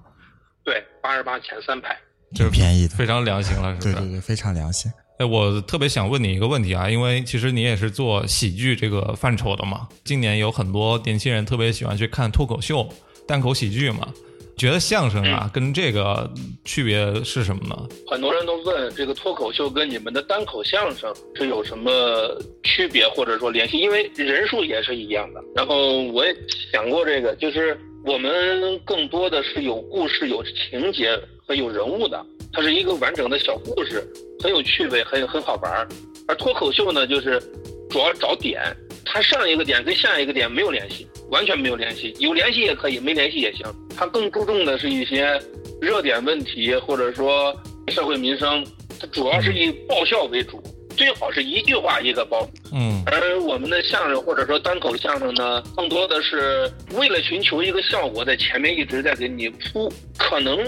[0.63, 1.97] 对，八十八前三排。
[2.33, 2.95] 挺便宜的。
[2.95, 3.93] 非常良心了，是不是？
[3.93, 4.91] 对对对，非常良心。
[5.17, 9.87] 哎，我特别想问你一个问题啊，因为其实你也是做喜剧这个范畴的嘛。
[10.03, 12.89] 今年有很多年轻人特别喜欢去看脱口秀、
[13.27, 14.07] 单口喜剧嘛，
[14.57, 16.27] 觉得相声啊跟这个
[16.65, 17.87] 区别是什么呢？
[18.07, 21.91] 很多人都问这个脱口秀跟你们的单口相声是有什么
[22.63, 23.77] 区别或者说联系？
[23.77, 25.43] 因为人数也是一样的。
[25.55, 26.35] 然后我也
[26.71, 34.03] 想过这个，就是我们更多的是有故事、有情节和有人物的，它是一个完整的小故事，
[34.41, 35.87] 很有趣味，很很好玩儿。
[36.27, 37.39] 而脱口秀呢，就是
[37.89, 38.61] 主要找点，
[39.05, 43.65] 它上一个点跟下一个点没有联系，完全没有联系，有联系也可以，没联系也行。
[43.95, 45.39] 它更注重的是一些
[45.79, 47.55] 热点问题，或者说
[47.89, 48.65] 社会民生，
[48.99, 50.61] 它主要是以爆笑为主，
[51.01, 52.47] 最好是一句话一个包。
[52.71, 60.63] 嗯而我们的相声或者说单口相声呢，更多的是为了寻求一个效果，在前面一直在给你铺，可能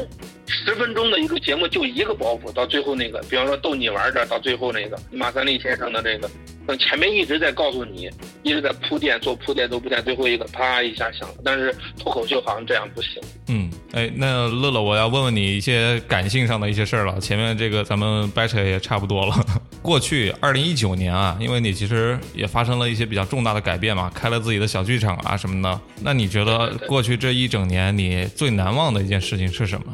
[0.47, 6.29] 十分钟的一个节目就一个包袱，到最后那个，比方说逗你玩的，到最后那个马三立先生的这个，
[6.67, 8.10] 嗯，前面一直在告诉你，
[8.43, 11.36] 一直在铺垫，做铺垫做铺垫，最后一个啪一下响了。
[11.43, 13.21] 但是脱口秀好像这样不行。
[13.47, 17.19] 嗯，哎，那乐乐，我要问问你一些感性上的一些事儿了。
[17.19, 19.36] 前面这个咱们掰扯也差不多了。
[19.82, 25.82] 过去二零一九年啊，因为你其实也发生了一些比较重大的改变嘛，开了自己的小剧场啊什么的。
[26.01, 29.93] 那你觉得过去这一整年你最难忘的一件事情是什么？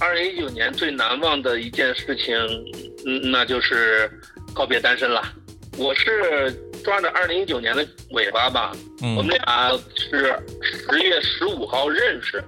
[0.00, 2.36] 二零一九年最难忘的一件事情，
[3.06, 4.10] 嗯，那就是
[4.54, 5.22] 告别单身了。
[5.78, 6.52] 我是
[6.84, 12.42] 抓着二零一九年的尾巴吧，嗯我们俩是十月十五号认识，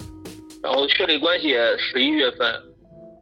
[0.63, 2.55] 然后确立关系十一月份，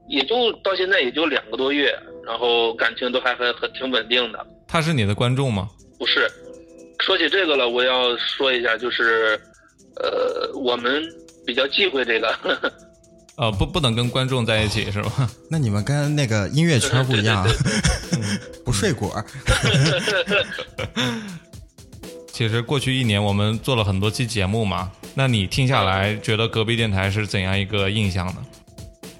[0.08, 4.46] 也就到现在也就两个多月，然后感情都还很很挺稳定的。
[4.68, 5.68] 他是你的观众吗？
[5.98, 6.28] 不是，
[7.00, 9.40] 说起这个了，我要说一下，就是，
[10.02, 11.02] 呃，我们
[11.46, 12.28] 比较忌讳这个，
[13.36, 15.28] 呃，不，不能跟观众在一起是吧？
[15.50, 17.46] 那你们跟那个音乐圈不一样，
[18.64, 19.24] 不睡果儿。
[22.32, 28.36] 其实过去一年我们做了很多期节目嘛，那你听下来觉得隔壁电台是怎样一个印象呢？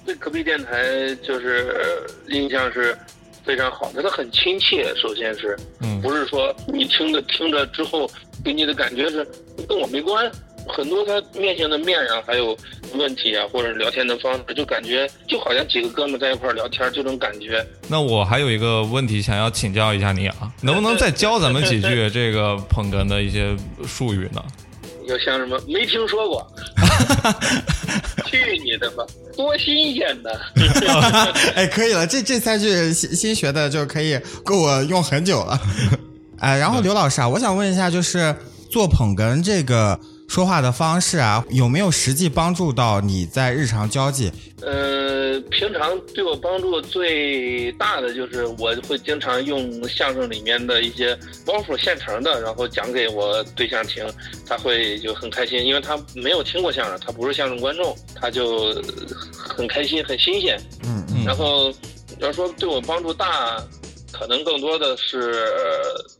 [0.04, 2.96] 对隔壁电台就是印象是
[3.44, 4.92] 非常好的，它很亲切。
[4.96, 8.10] 首先是，嗯不是说你听着听着之后
[8.44, 9.26] 给你的感觉是
[9.68, 10.30] 跟我没关，
[10.68, 12.56] 很多他面向的面啊，还有
[12.94, 17.64] 问题啊，或者聊天的方式，就感觉就好像几个哥们在一块儿聊天这种感觉。
[17.88, 24.42] 那我还有一个问题想要请教一下你啊，能不能再教咱们几句这个捧哏的一些术语呢？
[25.06, 26.46] 要像什么没听说过，
[28.24, 29.04] 去你的吧，
[29.36, 30.40] 多新鲜的！
[31.54, 35.60] 哎，可以了，这这三句新新学的就可以够我用很久了。
[36.38, 38.34] 哎，然后刘老师啊，我想问一下，就是
[38.70, 44.32] 做捧哏这个说话的方式啊，有没有实际帮助到你在日常交际？
[44.62, 54.04] 呃，平常对我帮助最大的就是我会经常用相声里面的一些包袱现成的，然后讲给我对象听，
[54.44, 58.74] 他会就很开心，因为他没有听过相声，他不是相声观众，他就
[59.36, 60.58] 很开心，很新鲜。
[60.84, 61.72] 嗯嗯然后
[62.18, 63.62] 要说对我帮助大，
[64.10, 65.44] 可能更多的是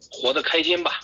[0.08, 1.00] 活得开心吧。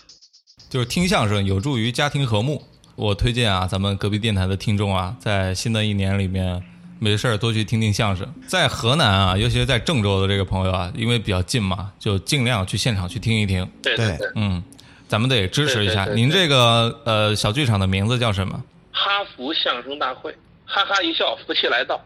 [0.68, 2.62] 就是听相声有助于家庭和睦。
[3.00, 6.62] 我推荐啊，咱们隔壁电台的听众啊，在新的一年里面，
[6.98, 8.30] 没事儿多去听听相声。
[8.46, 13.66] 在河南啊，尤其是在郑州的这个朋友啊，因为比较近嘛，就尽量去现场去听一听。
[13.82, 14.62] 对对对，嗯，
[15.08, 16.04] 咱们得支持一下。
[16.04, 18.62] 对对对对您这个呃小剧场的名字叫什么？
[18.92, 20.30] 哈佛相声大会，
[20.66, 21.98] 哈哈一笑，福气来到。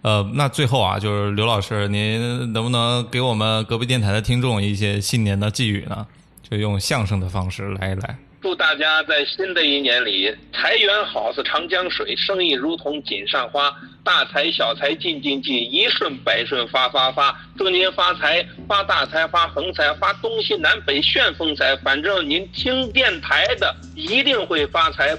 [0.00, 6.06] 呃，那最后啊，就是刘老师，您能不能给我们隔壁电台的听众一些新年的寄语呢？
[6.48, 8.16] 就用相声的方式来一来。
[8.40, 13.74] 祝大家在新的一年里财源好似长江水，生意如同锦上花，
[14.04, 17.36] 大财小财进进进，一顺百顺发发发。
[17.56, 21.76] 祝您发财，发大财，发横财，发东西南北旋风财。
[21.78, 25.16] 反正您听电台的一定会发财，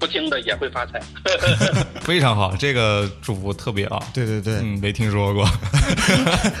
[0.00, 0.98] 不听的也会发财。
[2.00, 4.02] 非常好，这个祝福特别啊。
[4.14, 5.44] 对对对，嗯，没听说过。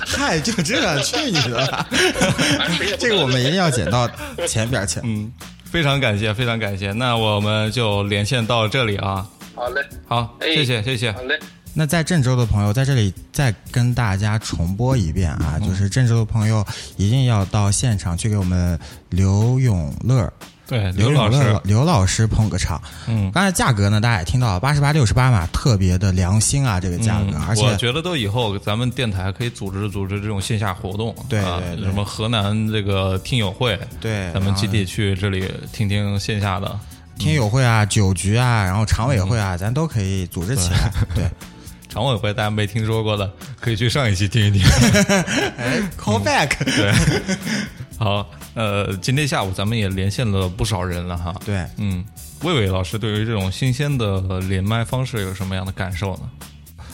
[0.06, 1.86] 嗨，就这，去你的
[3.00, 4.06] 这个我们一定要剪到
[4.46, 5.00] 前边去。
[5.02, 5.32] 嗯，
[5.72, 6.92] 非常感谢，非常感谢。
[6.92, 9.26] 那我们就连线到这里啊。
[9.54, 11.22] 好嘞，好，哎谢谢，谢谢好。
[11.22, 11.40] 嘞。
[11.72, 16.62] 那在郑州的朋友在这里再跟大家重播一遍啊，就是郑州的朋友
[16.98, 20.30] 一定要到现场去给我们刘永乐、
[20.66, 22.80] 对，刘刘老师，刘老师捧个场。
[23.06, 31.40] 嗯，刚才价格呢，大家也听到了，八十八、六十八嘛，特别的良心啊，这个价格，嗯而且我觉得都以后咱们电台可以组织组织这种线下活动，对
[31.82, 36.78] 什么河南这个听友会，对咱们集体去这里听听线下的。
[37.18, 40.90] 听友会啊、酒局啊，然后常委会嗯啊，咱都可以组织起来。
[41.14, 41.24] 对，
[41.88, 44.62] 常委会大家没听说过的，可以去上一期听一听。
[45.58, 46.92] 哎，call back，对，
[47.98, 51.34] 好，呃，今天下午咱们也连线了不少人了哈。
[51.44, 52.04] 对，嗯，
[52.42, 56.30] 魏伟老师对于这种新鲜的连麦方式有什么样的感受呢？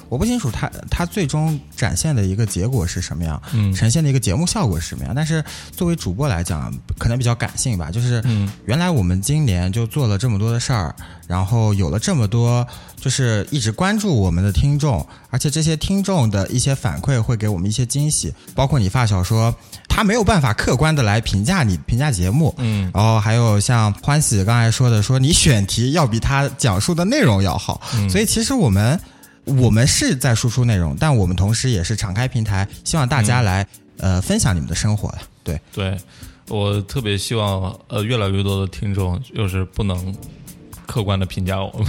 [0.08, 3.72] 我不清楚他他最终展现的一个结果是什么样，嗯。
[3.74, 5.12] 呈现的一个节目效果是什么样。
[5.14, 8.50] 但是作为主播来讲，可能比较感性吧，就是嗯。
[8.66, 10.94] 原来我们今年就做了这么多的事儿，
[11.26, 12.66] 然后有了这么多
[13.00, 19.54] 就是一直关注我们的听众，而且这些听众的一些反馈会给我们一些惊喜，包括你发小说
[19.88, 28.09] 他没有办法客观的来评价你 评价节目，嗯然后还有像欢喜刚才说的，说你选题要比他讲述的内容要好，嗯。
[28.09, 28.98] 所以其实我们
[29.57, 33.66] 我们是在输出内容，但我们同时也是敞开平台，希望大家来、
[33.99, 35.18] 呃分享你们的生活了。
[35.42, 35.96] 对，对，
[36.49, 40.14] 我特别希望呃越来越多的听众就是不能
[40.86, 41.86] 客观的评价我们。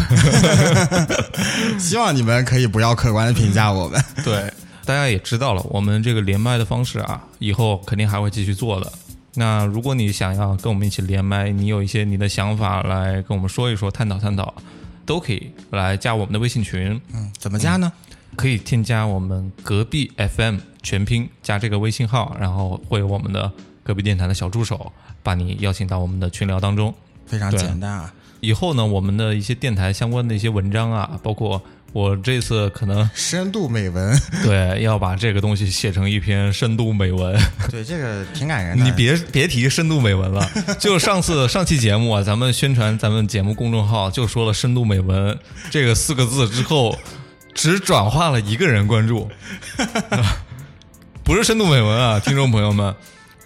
[1.80, 4.01] 希望你们可以不要客观的评价我们。
[4.24, 4.51] 对，
[4.86, 8.91] 大家也知道了，我们这个连麦的方式啊，以后肯定还会继续做的。
[9.36, 14.53] 那如果你想要跟我们一起连麦，你有一些你的想法来跟我们说一说，探讨探讨，
[15.10, 17.91] 都可以来加我们的微信群，嗯，怎么加呢？
[18.36, 23.51] 可以添加我们隔壁 FM 全拼加这个微信号，然后会有我们的
[23.82, 24.93] 隔壁电台的小助手
[25.24, 26.93] 把你邀请到我们的群聊当中。
[27.26, 31.60] 非常简单啊，以后呢，我们的一些电台相关的一些文章啊，包括
[31.92, 34.16] 我这次可能深度美文，
[34.46, 37.36] 对要把这个东西写成一篇深度美文。
[37.72, 38.86] 对这个挺感人的。
[38.86, 40.48] 你别别提深度美文了，
[40.80, 45.38] 就上次上期节目啊，咱们宣传咱们节目公众号就说了深度美文
[45.72, 46.98] 这个四个字之后，
[47.56, 49.30] 只转化了一个人关注，
[51.24, 52.94] 不是深度美文啊，听众朋友们。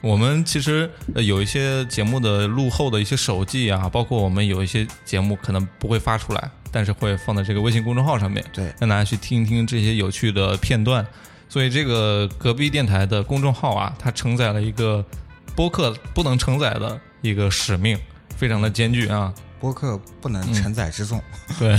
[0.01, 11.05] 我们其实呃有一些节目的录后的一些手记啊，包括我们有一些节目可能不会发出来，但是会放在这个微信公众号上面，对让大家去听一听这些有趣的片段。
[11.47, 15.05] 所以这个隔壁电台的公众号啊，它承载了一个
[15.55, 17.95] 播客不能承载的一个使命，
[18.35, 19.31] 非常的艰巨啊。
[19.59, 21.21] 播客不能承载之重，
[21.57, 21.77] 对，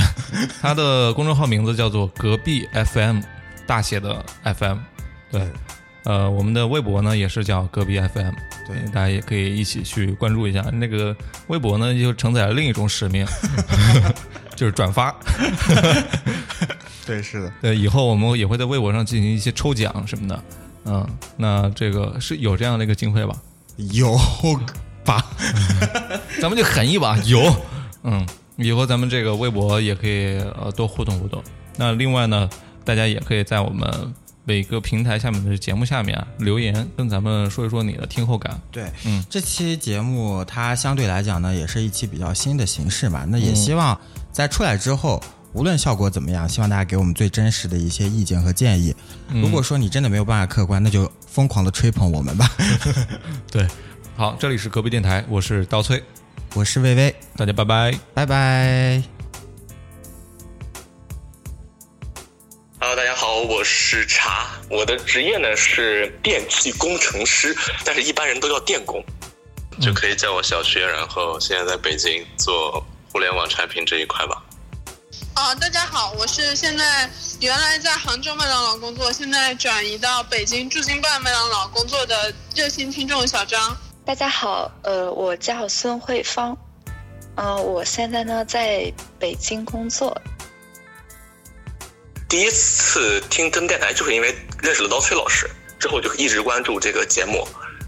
[0.63, 3.21] 它的公众号名字叫做隔壁 FM，
[3.67, 4.79] 大写的 FM。
[5.31, 5.47] 对，
[6.05, 8.33] 呃，我们的微博呢也是叫隔壁 FM，
[8.67, 10.63] 对大家也可以一起去关注一下。
[10.73, 11.15] 那个
[11.49, 13.27] 微博呢就承载了另一种使命，
[14.55, 15.15] 就是转发。
[17.07, 20.43] 对，是的，对，以后我们也会在微博上进行一些抽奖什么的。
[20.87, 23.37] 嗯，那这个是有这样的一个经费吧？
[23.77, 24.17] 有
[25.05, 25.23] 吧？
[26.41, 27.55] 咱们就狠一把，有。
[28.05, 28.27] 嗯，
[28.57, 31.43] 以后咱们这个微博也可以呃多互动互动。
[31.77, 32.49] 那另外呢，
[32.85, 34.15] 大家也可以在我们
[34.45, 38.61] 每个平台下面的节目下面啊留言，跟咱们说一说你的听后感。
[38.71, 43.25] 对，嗯，这期节目它相对来讲呢，也是一期比较新的形式嘛。
[43.29, 43.99] 那也希望
[44.31, 45.23] 在出来之后，
[45.55, 48.95] 无论效果怎么样，希望大家给我们最真实的一些意见和建议。
[49.33, 52.51] 如果说你真的没有办法客观，那就疯狂的吹捧我们吧。
[53.51, 53.67] 对，
[54.15, 56.03] 好，这里是隔壁电台，我是刀崔，
[56.55, 57.99] 我是薇薇，大家拜拜。
[58.13, 59.14] 拜拜。
[63.47, 69.05] 我是茶，我的职业呢是电气工程师，但是一般人都叫电工。
[69.83, 72.83] 就可以叫我小薛，然后现在在北京做
[73.13, 74.43] 互联网产品这一块吧。
[75.35, 83.77] 啊、大家好，我是现在原来在杭州麦当劳工作，现在转移到北京驻京办麦当劳工作的热心听众小张。
[84.07, 86.57] 大家好，呃，我叫孙慧芳，
[87.35, 90.17] 呃，我现在呢在北京工作。
[92.29, 95.49] 第一次听真电台，就是因为认识了刀崔老师，
[95.79, 97.47] 之后就一直关注这个节目。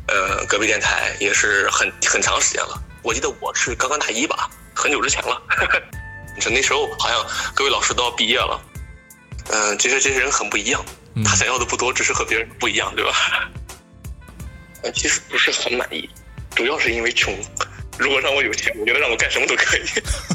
[0.09, 2.81] 呃，隔壁电台也是很很长时间了。
[3.03, 5.43] 我记得我是刚刚大一吧，很久之前了。
[6.39, 8.61] 是那时候好像各位老师都要毕业了。
[9.49, 10.85] 嗯、其实这些人很不一样，
[11.15, 13.51] 嗯他想要的不多，只是和别人不一样，对吧？
[14.83, 16.09] 呃，其实不是很满意，
[16.55, 17.35] 主要是因为穷。
[17.99, 19.83] 如果让我有钱，我觉得让我干什么都可以。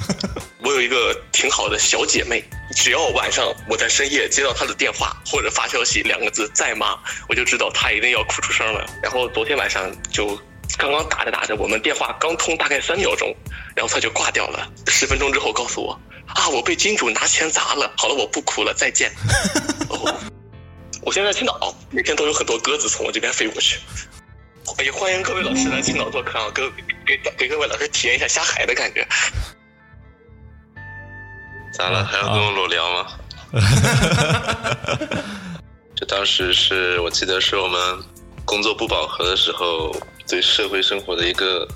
[0.63, 2.43] 我有一个挺好的小姐妹，
[2.75, 8.85] 只要晚上我在深夜接到他的电话或者发消息两个字“在吗”，我就知道他一定要哭出声了。
[9.03, 10.39] 然后昨天晚上就
[10.77, 13.35] 刚刚打着打着，我们电话刚通大概三秒钟，
[13.75, 14.71] 然后他就挂掉了。
[14.87, 17.91] 十分钟之后告诉我啊，我被金主拿钱砸了。
[17.97, 19.11] 好了，我不哭了，再见。
[21.03, 23.79] 我现在青岛，每天都有很多鸽子从我这边飞过去。
[24.83, 26.69] 也欢迎各位老师来青岛做客啊，各
[27.05, 29.05] 给给给各位老师体验一下下海的感觉。
[31.71, 32.03] 咋了？
[32.05, 33.07] 还要跟我裸聊吗？
[35.95, 37.79] 就当时是我记得是我们
[38.45, 39.95] 工作不饱和的时候，
[40.27, 41.67] 对社会生活的一个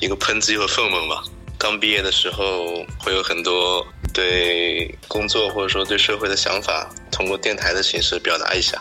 [0.00, 1.22] 一个抨击和愤懑吧。
[1.58, 8.80] 刚毕业的时候，会有很多对工作或者说对社会的想法，通过电台的形式表达一下。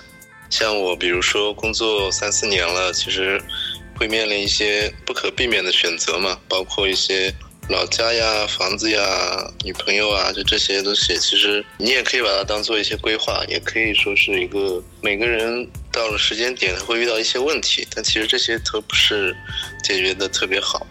[0.50, 3.42] 像我，比如说工作三四年了，其实
[3.98, 7.34] 会面临一些不可避免的选择嘛，包括一些
[7.68, 19.36] 老家呀、房子呀、女朋友啊，就这些东西，其实你也可以把它当做一些规划，也可以说是一个每个人到了时间点会遇到一些问题，但其实这些都不是
[19.84, 20.86] 解决的特别好。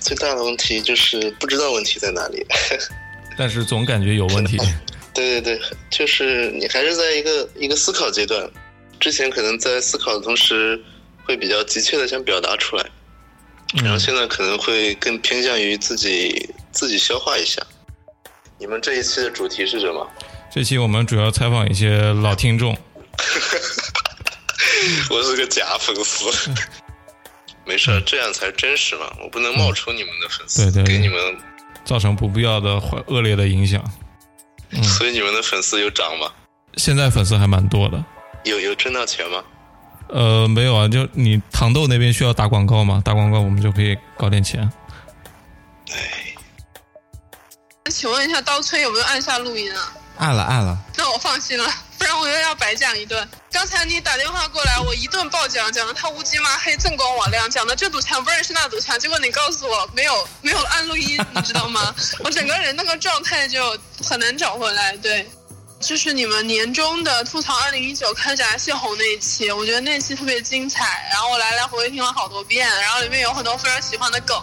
[0.00, 2.46] 最大的问题就是不知道问题在哪里。
[3.36, 4.56] 但是总感觉有问题。
[5.12, 8.48] 对对对，就是你还是在一个一个思考阶段，
[9.00, 10.80] 之前可能在思考的同时，
[11.24, 12.86] 会比较急切的想表达出来，
[13.74, 17.62] 然后现在可能会更偏向于自己自己消化一下。
[18.58, 20.08] 你们这一期的主题是什么？
[20.50, 22.76] 这期我们主要采访一些老听众，
[25.10, 26.50] 我是个假粉丝。
[27.66, 29.12] 没事，这样才真实嘛！
[29.22, 31.36] 我不能冒充你们的粉丝，对对对给你们，
[31.84, 33.84] 造成不必要的坏恶劣的影响。
[34.82, 36.32] 所以你们的粉丝有涨吗？
[36.78, 38.02] 现在粉丝还蛮多的。
[38.44, 39.44] 有有挣到钱吗？
[40.10, 44.70] 呃，没有啊，就你糖豆那边需要打广告嘛，打广告我们就可以搞点钱。
[45.84, 45.96] 对
[47.90, 49.92] 请问一下，刀崔有没有按下录音啊？
[50.18, 51.64] 按了按了，那我放心了，
[51.96, 53.26] 不然我又要白讲一顿。
[53.52, 61.94] 刚才你打电话过来，我一顿暴讲，讲的他乌漆嘛黑、锃光瓦亮，讲的这堵墙不认识那堵墙，结果你告诉我没有 没有按录音，你知道吗？
[62.24, 64.96] 我整个人那个状态就很难找回来。
[64.96, 65.26] 对，
[65.80, 74.36] 就是你们年终的吐槽二零一九开闸泄洪那一期，我觉得那期特别精彩，然后我来来回回听了好多遍，然后里面有很多非常喜欢的梗，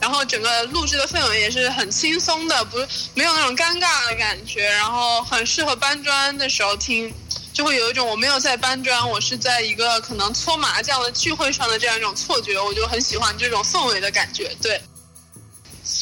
[0.00, 2.78] 然后整个录制的氛围也是很轻松的，不
[3.14, 7.12] 没有那种尴尬的感觉，然后很适合搬砖的时候听。
[7.50, 14.54] 就会有一种我没有在搬砖，我是在一个可能搓麻将的聚会上的这样一种错觉，我就很喜欢这种氛围的感觉。
[14.62, 14.80] 对，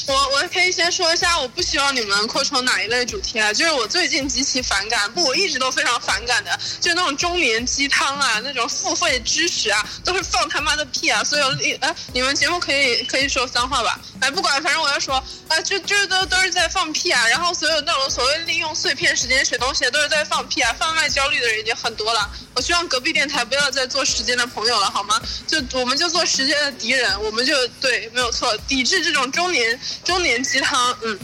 [0.07, 11.25] 我我可以先说一下，我不希望你们扩充哪一类主题啊，就是我最近极其反感，不，我一直都非常反感的，就是那种中年鸡汤啊，那种付费知识啊，都是放他妈的屁啊！
[11.25, 11.49] 所有
[11.81, 14.01] 哎，你们节目可以可以说脏话吧？
[14.21, 15.17] 哎，不管，反正我要说
[15.49, 17.27] 啊，就就是都都是在放屁啊！
[17.29, 20.73] 然后所有那种所谓利用碎片时间学东西的，都是在放屁啊！
[20.79, 22.31] 贩卖焦虑的人已经很多了。
[22.55, 25.21] 我希望隔壁电台不要再做时间的朋友了，好吗？
[25.47, 30.97] 就我们就做时间的敌人，我们就对，没有错，抵制这种中年中年鸡汤。
[31.03, 31.19] 嗯，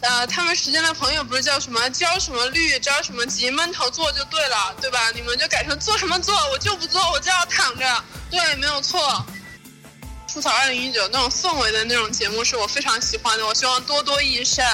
[0.00, 5.10] 呃，他们时间的朋友不是叫什么焦什么绿着什么急，闷头做就对了，对吧？
[5.14, 8.04] 你们就改成做什么做，我就不做，我就要躺着。
[8.30, 9.24] 对，没有错。
[10.32, 14.64] 吐槽二零一九那种氛围的那种节目是我非常喜欢的，我希望多多益善。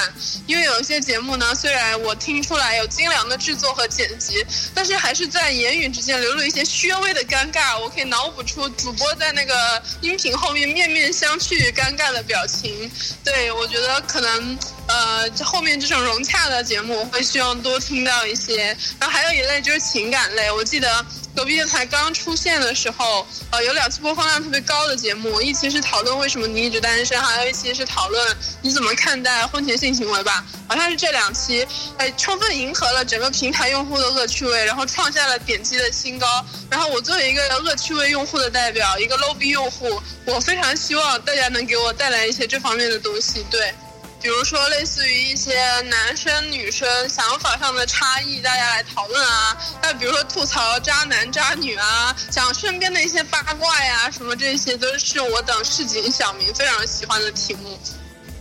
[0.46, 4.44] 因为有一些节目呢，虽然我听出来有精良的制作和剪辑，
[4.74, 7.78] 但是还是在言语之间流露一些稍微的尴尬。
[7.78, 12.90] 我可以脑补出主播在那个音频后面面面相觑、尴尬的表情。
[13.24, 18.76] 对我觉得可能呃，后面这种融洽的节目，我会希望多听到一些。
[19.00, 21.06] 然后还有一类就是情感类，我记得。
[21.36, 31.68] 隔壁电台刚出现的时候，呃，有两期播放量特别高的节目，一期是讨论为什么你一直单身，还有一期是讨论你怎么看待婚前性行为吧，好像是这两期，
[31.98, 36.26] 哎，充分迎合了整个平台用户的恶趣味，然后创下了点击的新高。
[36.70, 43.74] 然后我作为一个恶趣味用户的代表，一个 low 逼用户，我非常希望大家能给我带来一些这方面的东西，对。
[44.20, 49.56] 比如说，类似于一些男生女生想法上的差异，大家来讨论啊。
[49.82, 57.78] 那比如说吐槽渣男渣女啊，讲身边的一些八卦呀，什么这些都是我等市井小民非常喜欢的题目。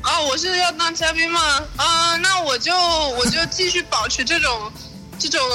[0.02, 1.64] 啊，我是要当嘉宾吗？
[1.78, 4.72] 啊，那我就我就继续保持这种
[5.28, 5.50] 这种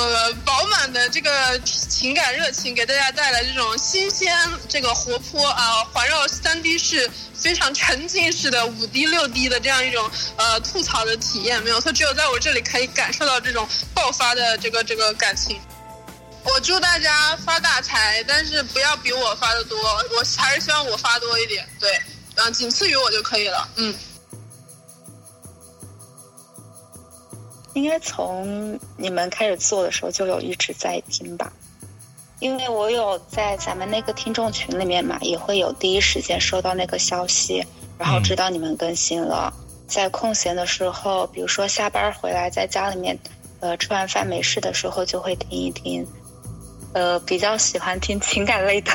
[0.45, 4.37] 饱满的这个情感热情，给大家带来这种新鲜、
[4.69, 7.11] 这个活泼啊，环绕三 D 式。
[7.41, 15.59] 非常沉浸式的五 D 六 D 的这样一种呃吐槽的体验，没有错，只有在我这里可以感受到这种爆发的这个这个感情。
[16.45, 19.79] 我祝大家发大财，但是不要比我发的多，
[20.15, 21.99] 我还是希望我发多一点，对，
[22.35, 23.95] 嗯，仅次于我就可以了，嗯。
[27.75, 31.53] 应该从你们开始做的时候就有一直在听吧。
[32.41, 37.63] 因为我有在咱们那个听众群里面嘛，也会有第一时间收到那个消息，
[37.99, 39.53] 然后知道你们更新了。
[39.87, 43.19] 在空闲的时候，比如说下班回来，在家里面，
[43.61, 46.07] 呃，吃完饭没事的时候就会听一听。
[46.95, 48.93] 呃，比较喜欢听情感类的，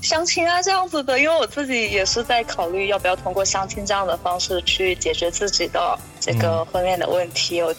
[0.00, 7.60] 相亲啊这样子的，因为我自己也是在考虑要不要通过相亲这样的方式去解决自己的这个婚恋的问题。
[7.60, 7.74] 我，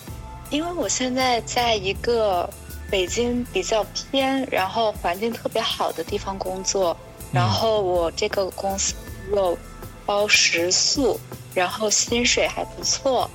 [0.50, 2.50] 因为我现在在一个。
[2.88, 6.96] 北京比较偏，然后环境特别好的地方工作，
[7.34, 8.94] 然后我这个公司
[9.34, 9.58] 又
[10.06, 11.20] 包食宿，
[11.56, 13.28] 然后薪水还不错，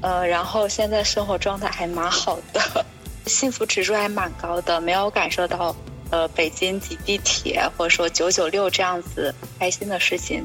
[0.00, 2.86] 呃，然后现在生活状态还蛮好的，
[3.28, 5.76] 幸福指数还蛮高的，没有感受到
[6.10, 10.44] 呃北京挤地铁或者说九九六这样子开心的事情。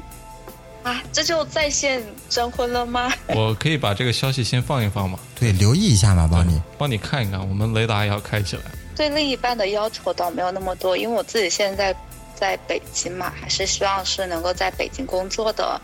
[0.84, 3.11] 啊，这就在线征婚了吗？
[3.36, 5.19] 我可以把这个消息先放一放吗？
[5.39, 7.39] 对，留意一下嘛，帮你，帮你看一看。
[7.39, 8.63] 我们雷达也要开起来。
[8.95, 11.95] 对另一半的要求倒没有那么多，因为我自己现在
[12.36, 15.79] 在北京嘛，还是希望是能够在北京工作的，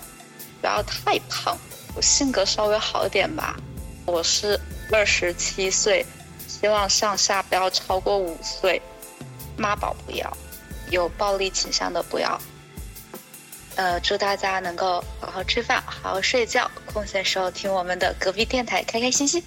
[0.61, 1.57] 不要太胖，
[1.95, 3.55] 我性格稍微好一点吧。
[4.05, 4.59] 我是
[4.91, 6.05] 二十七岁，
[6.47, 8.81] 希望上下不要超过五岁，
[9.57, 10.37] 妈宝不要，
[10.89, 12.39] 有暴力倾向的不要。
[13.77, 19.41] 呃，祝大家能够好好吃饭，好好睡觉，空闲时候听我们的隔壁电台，开开心心。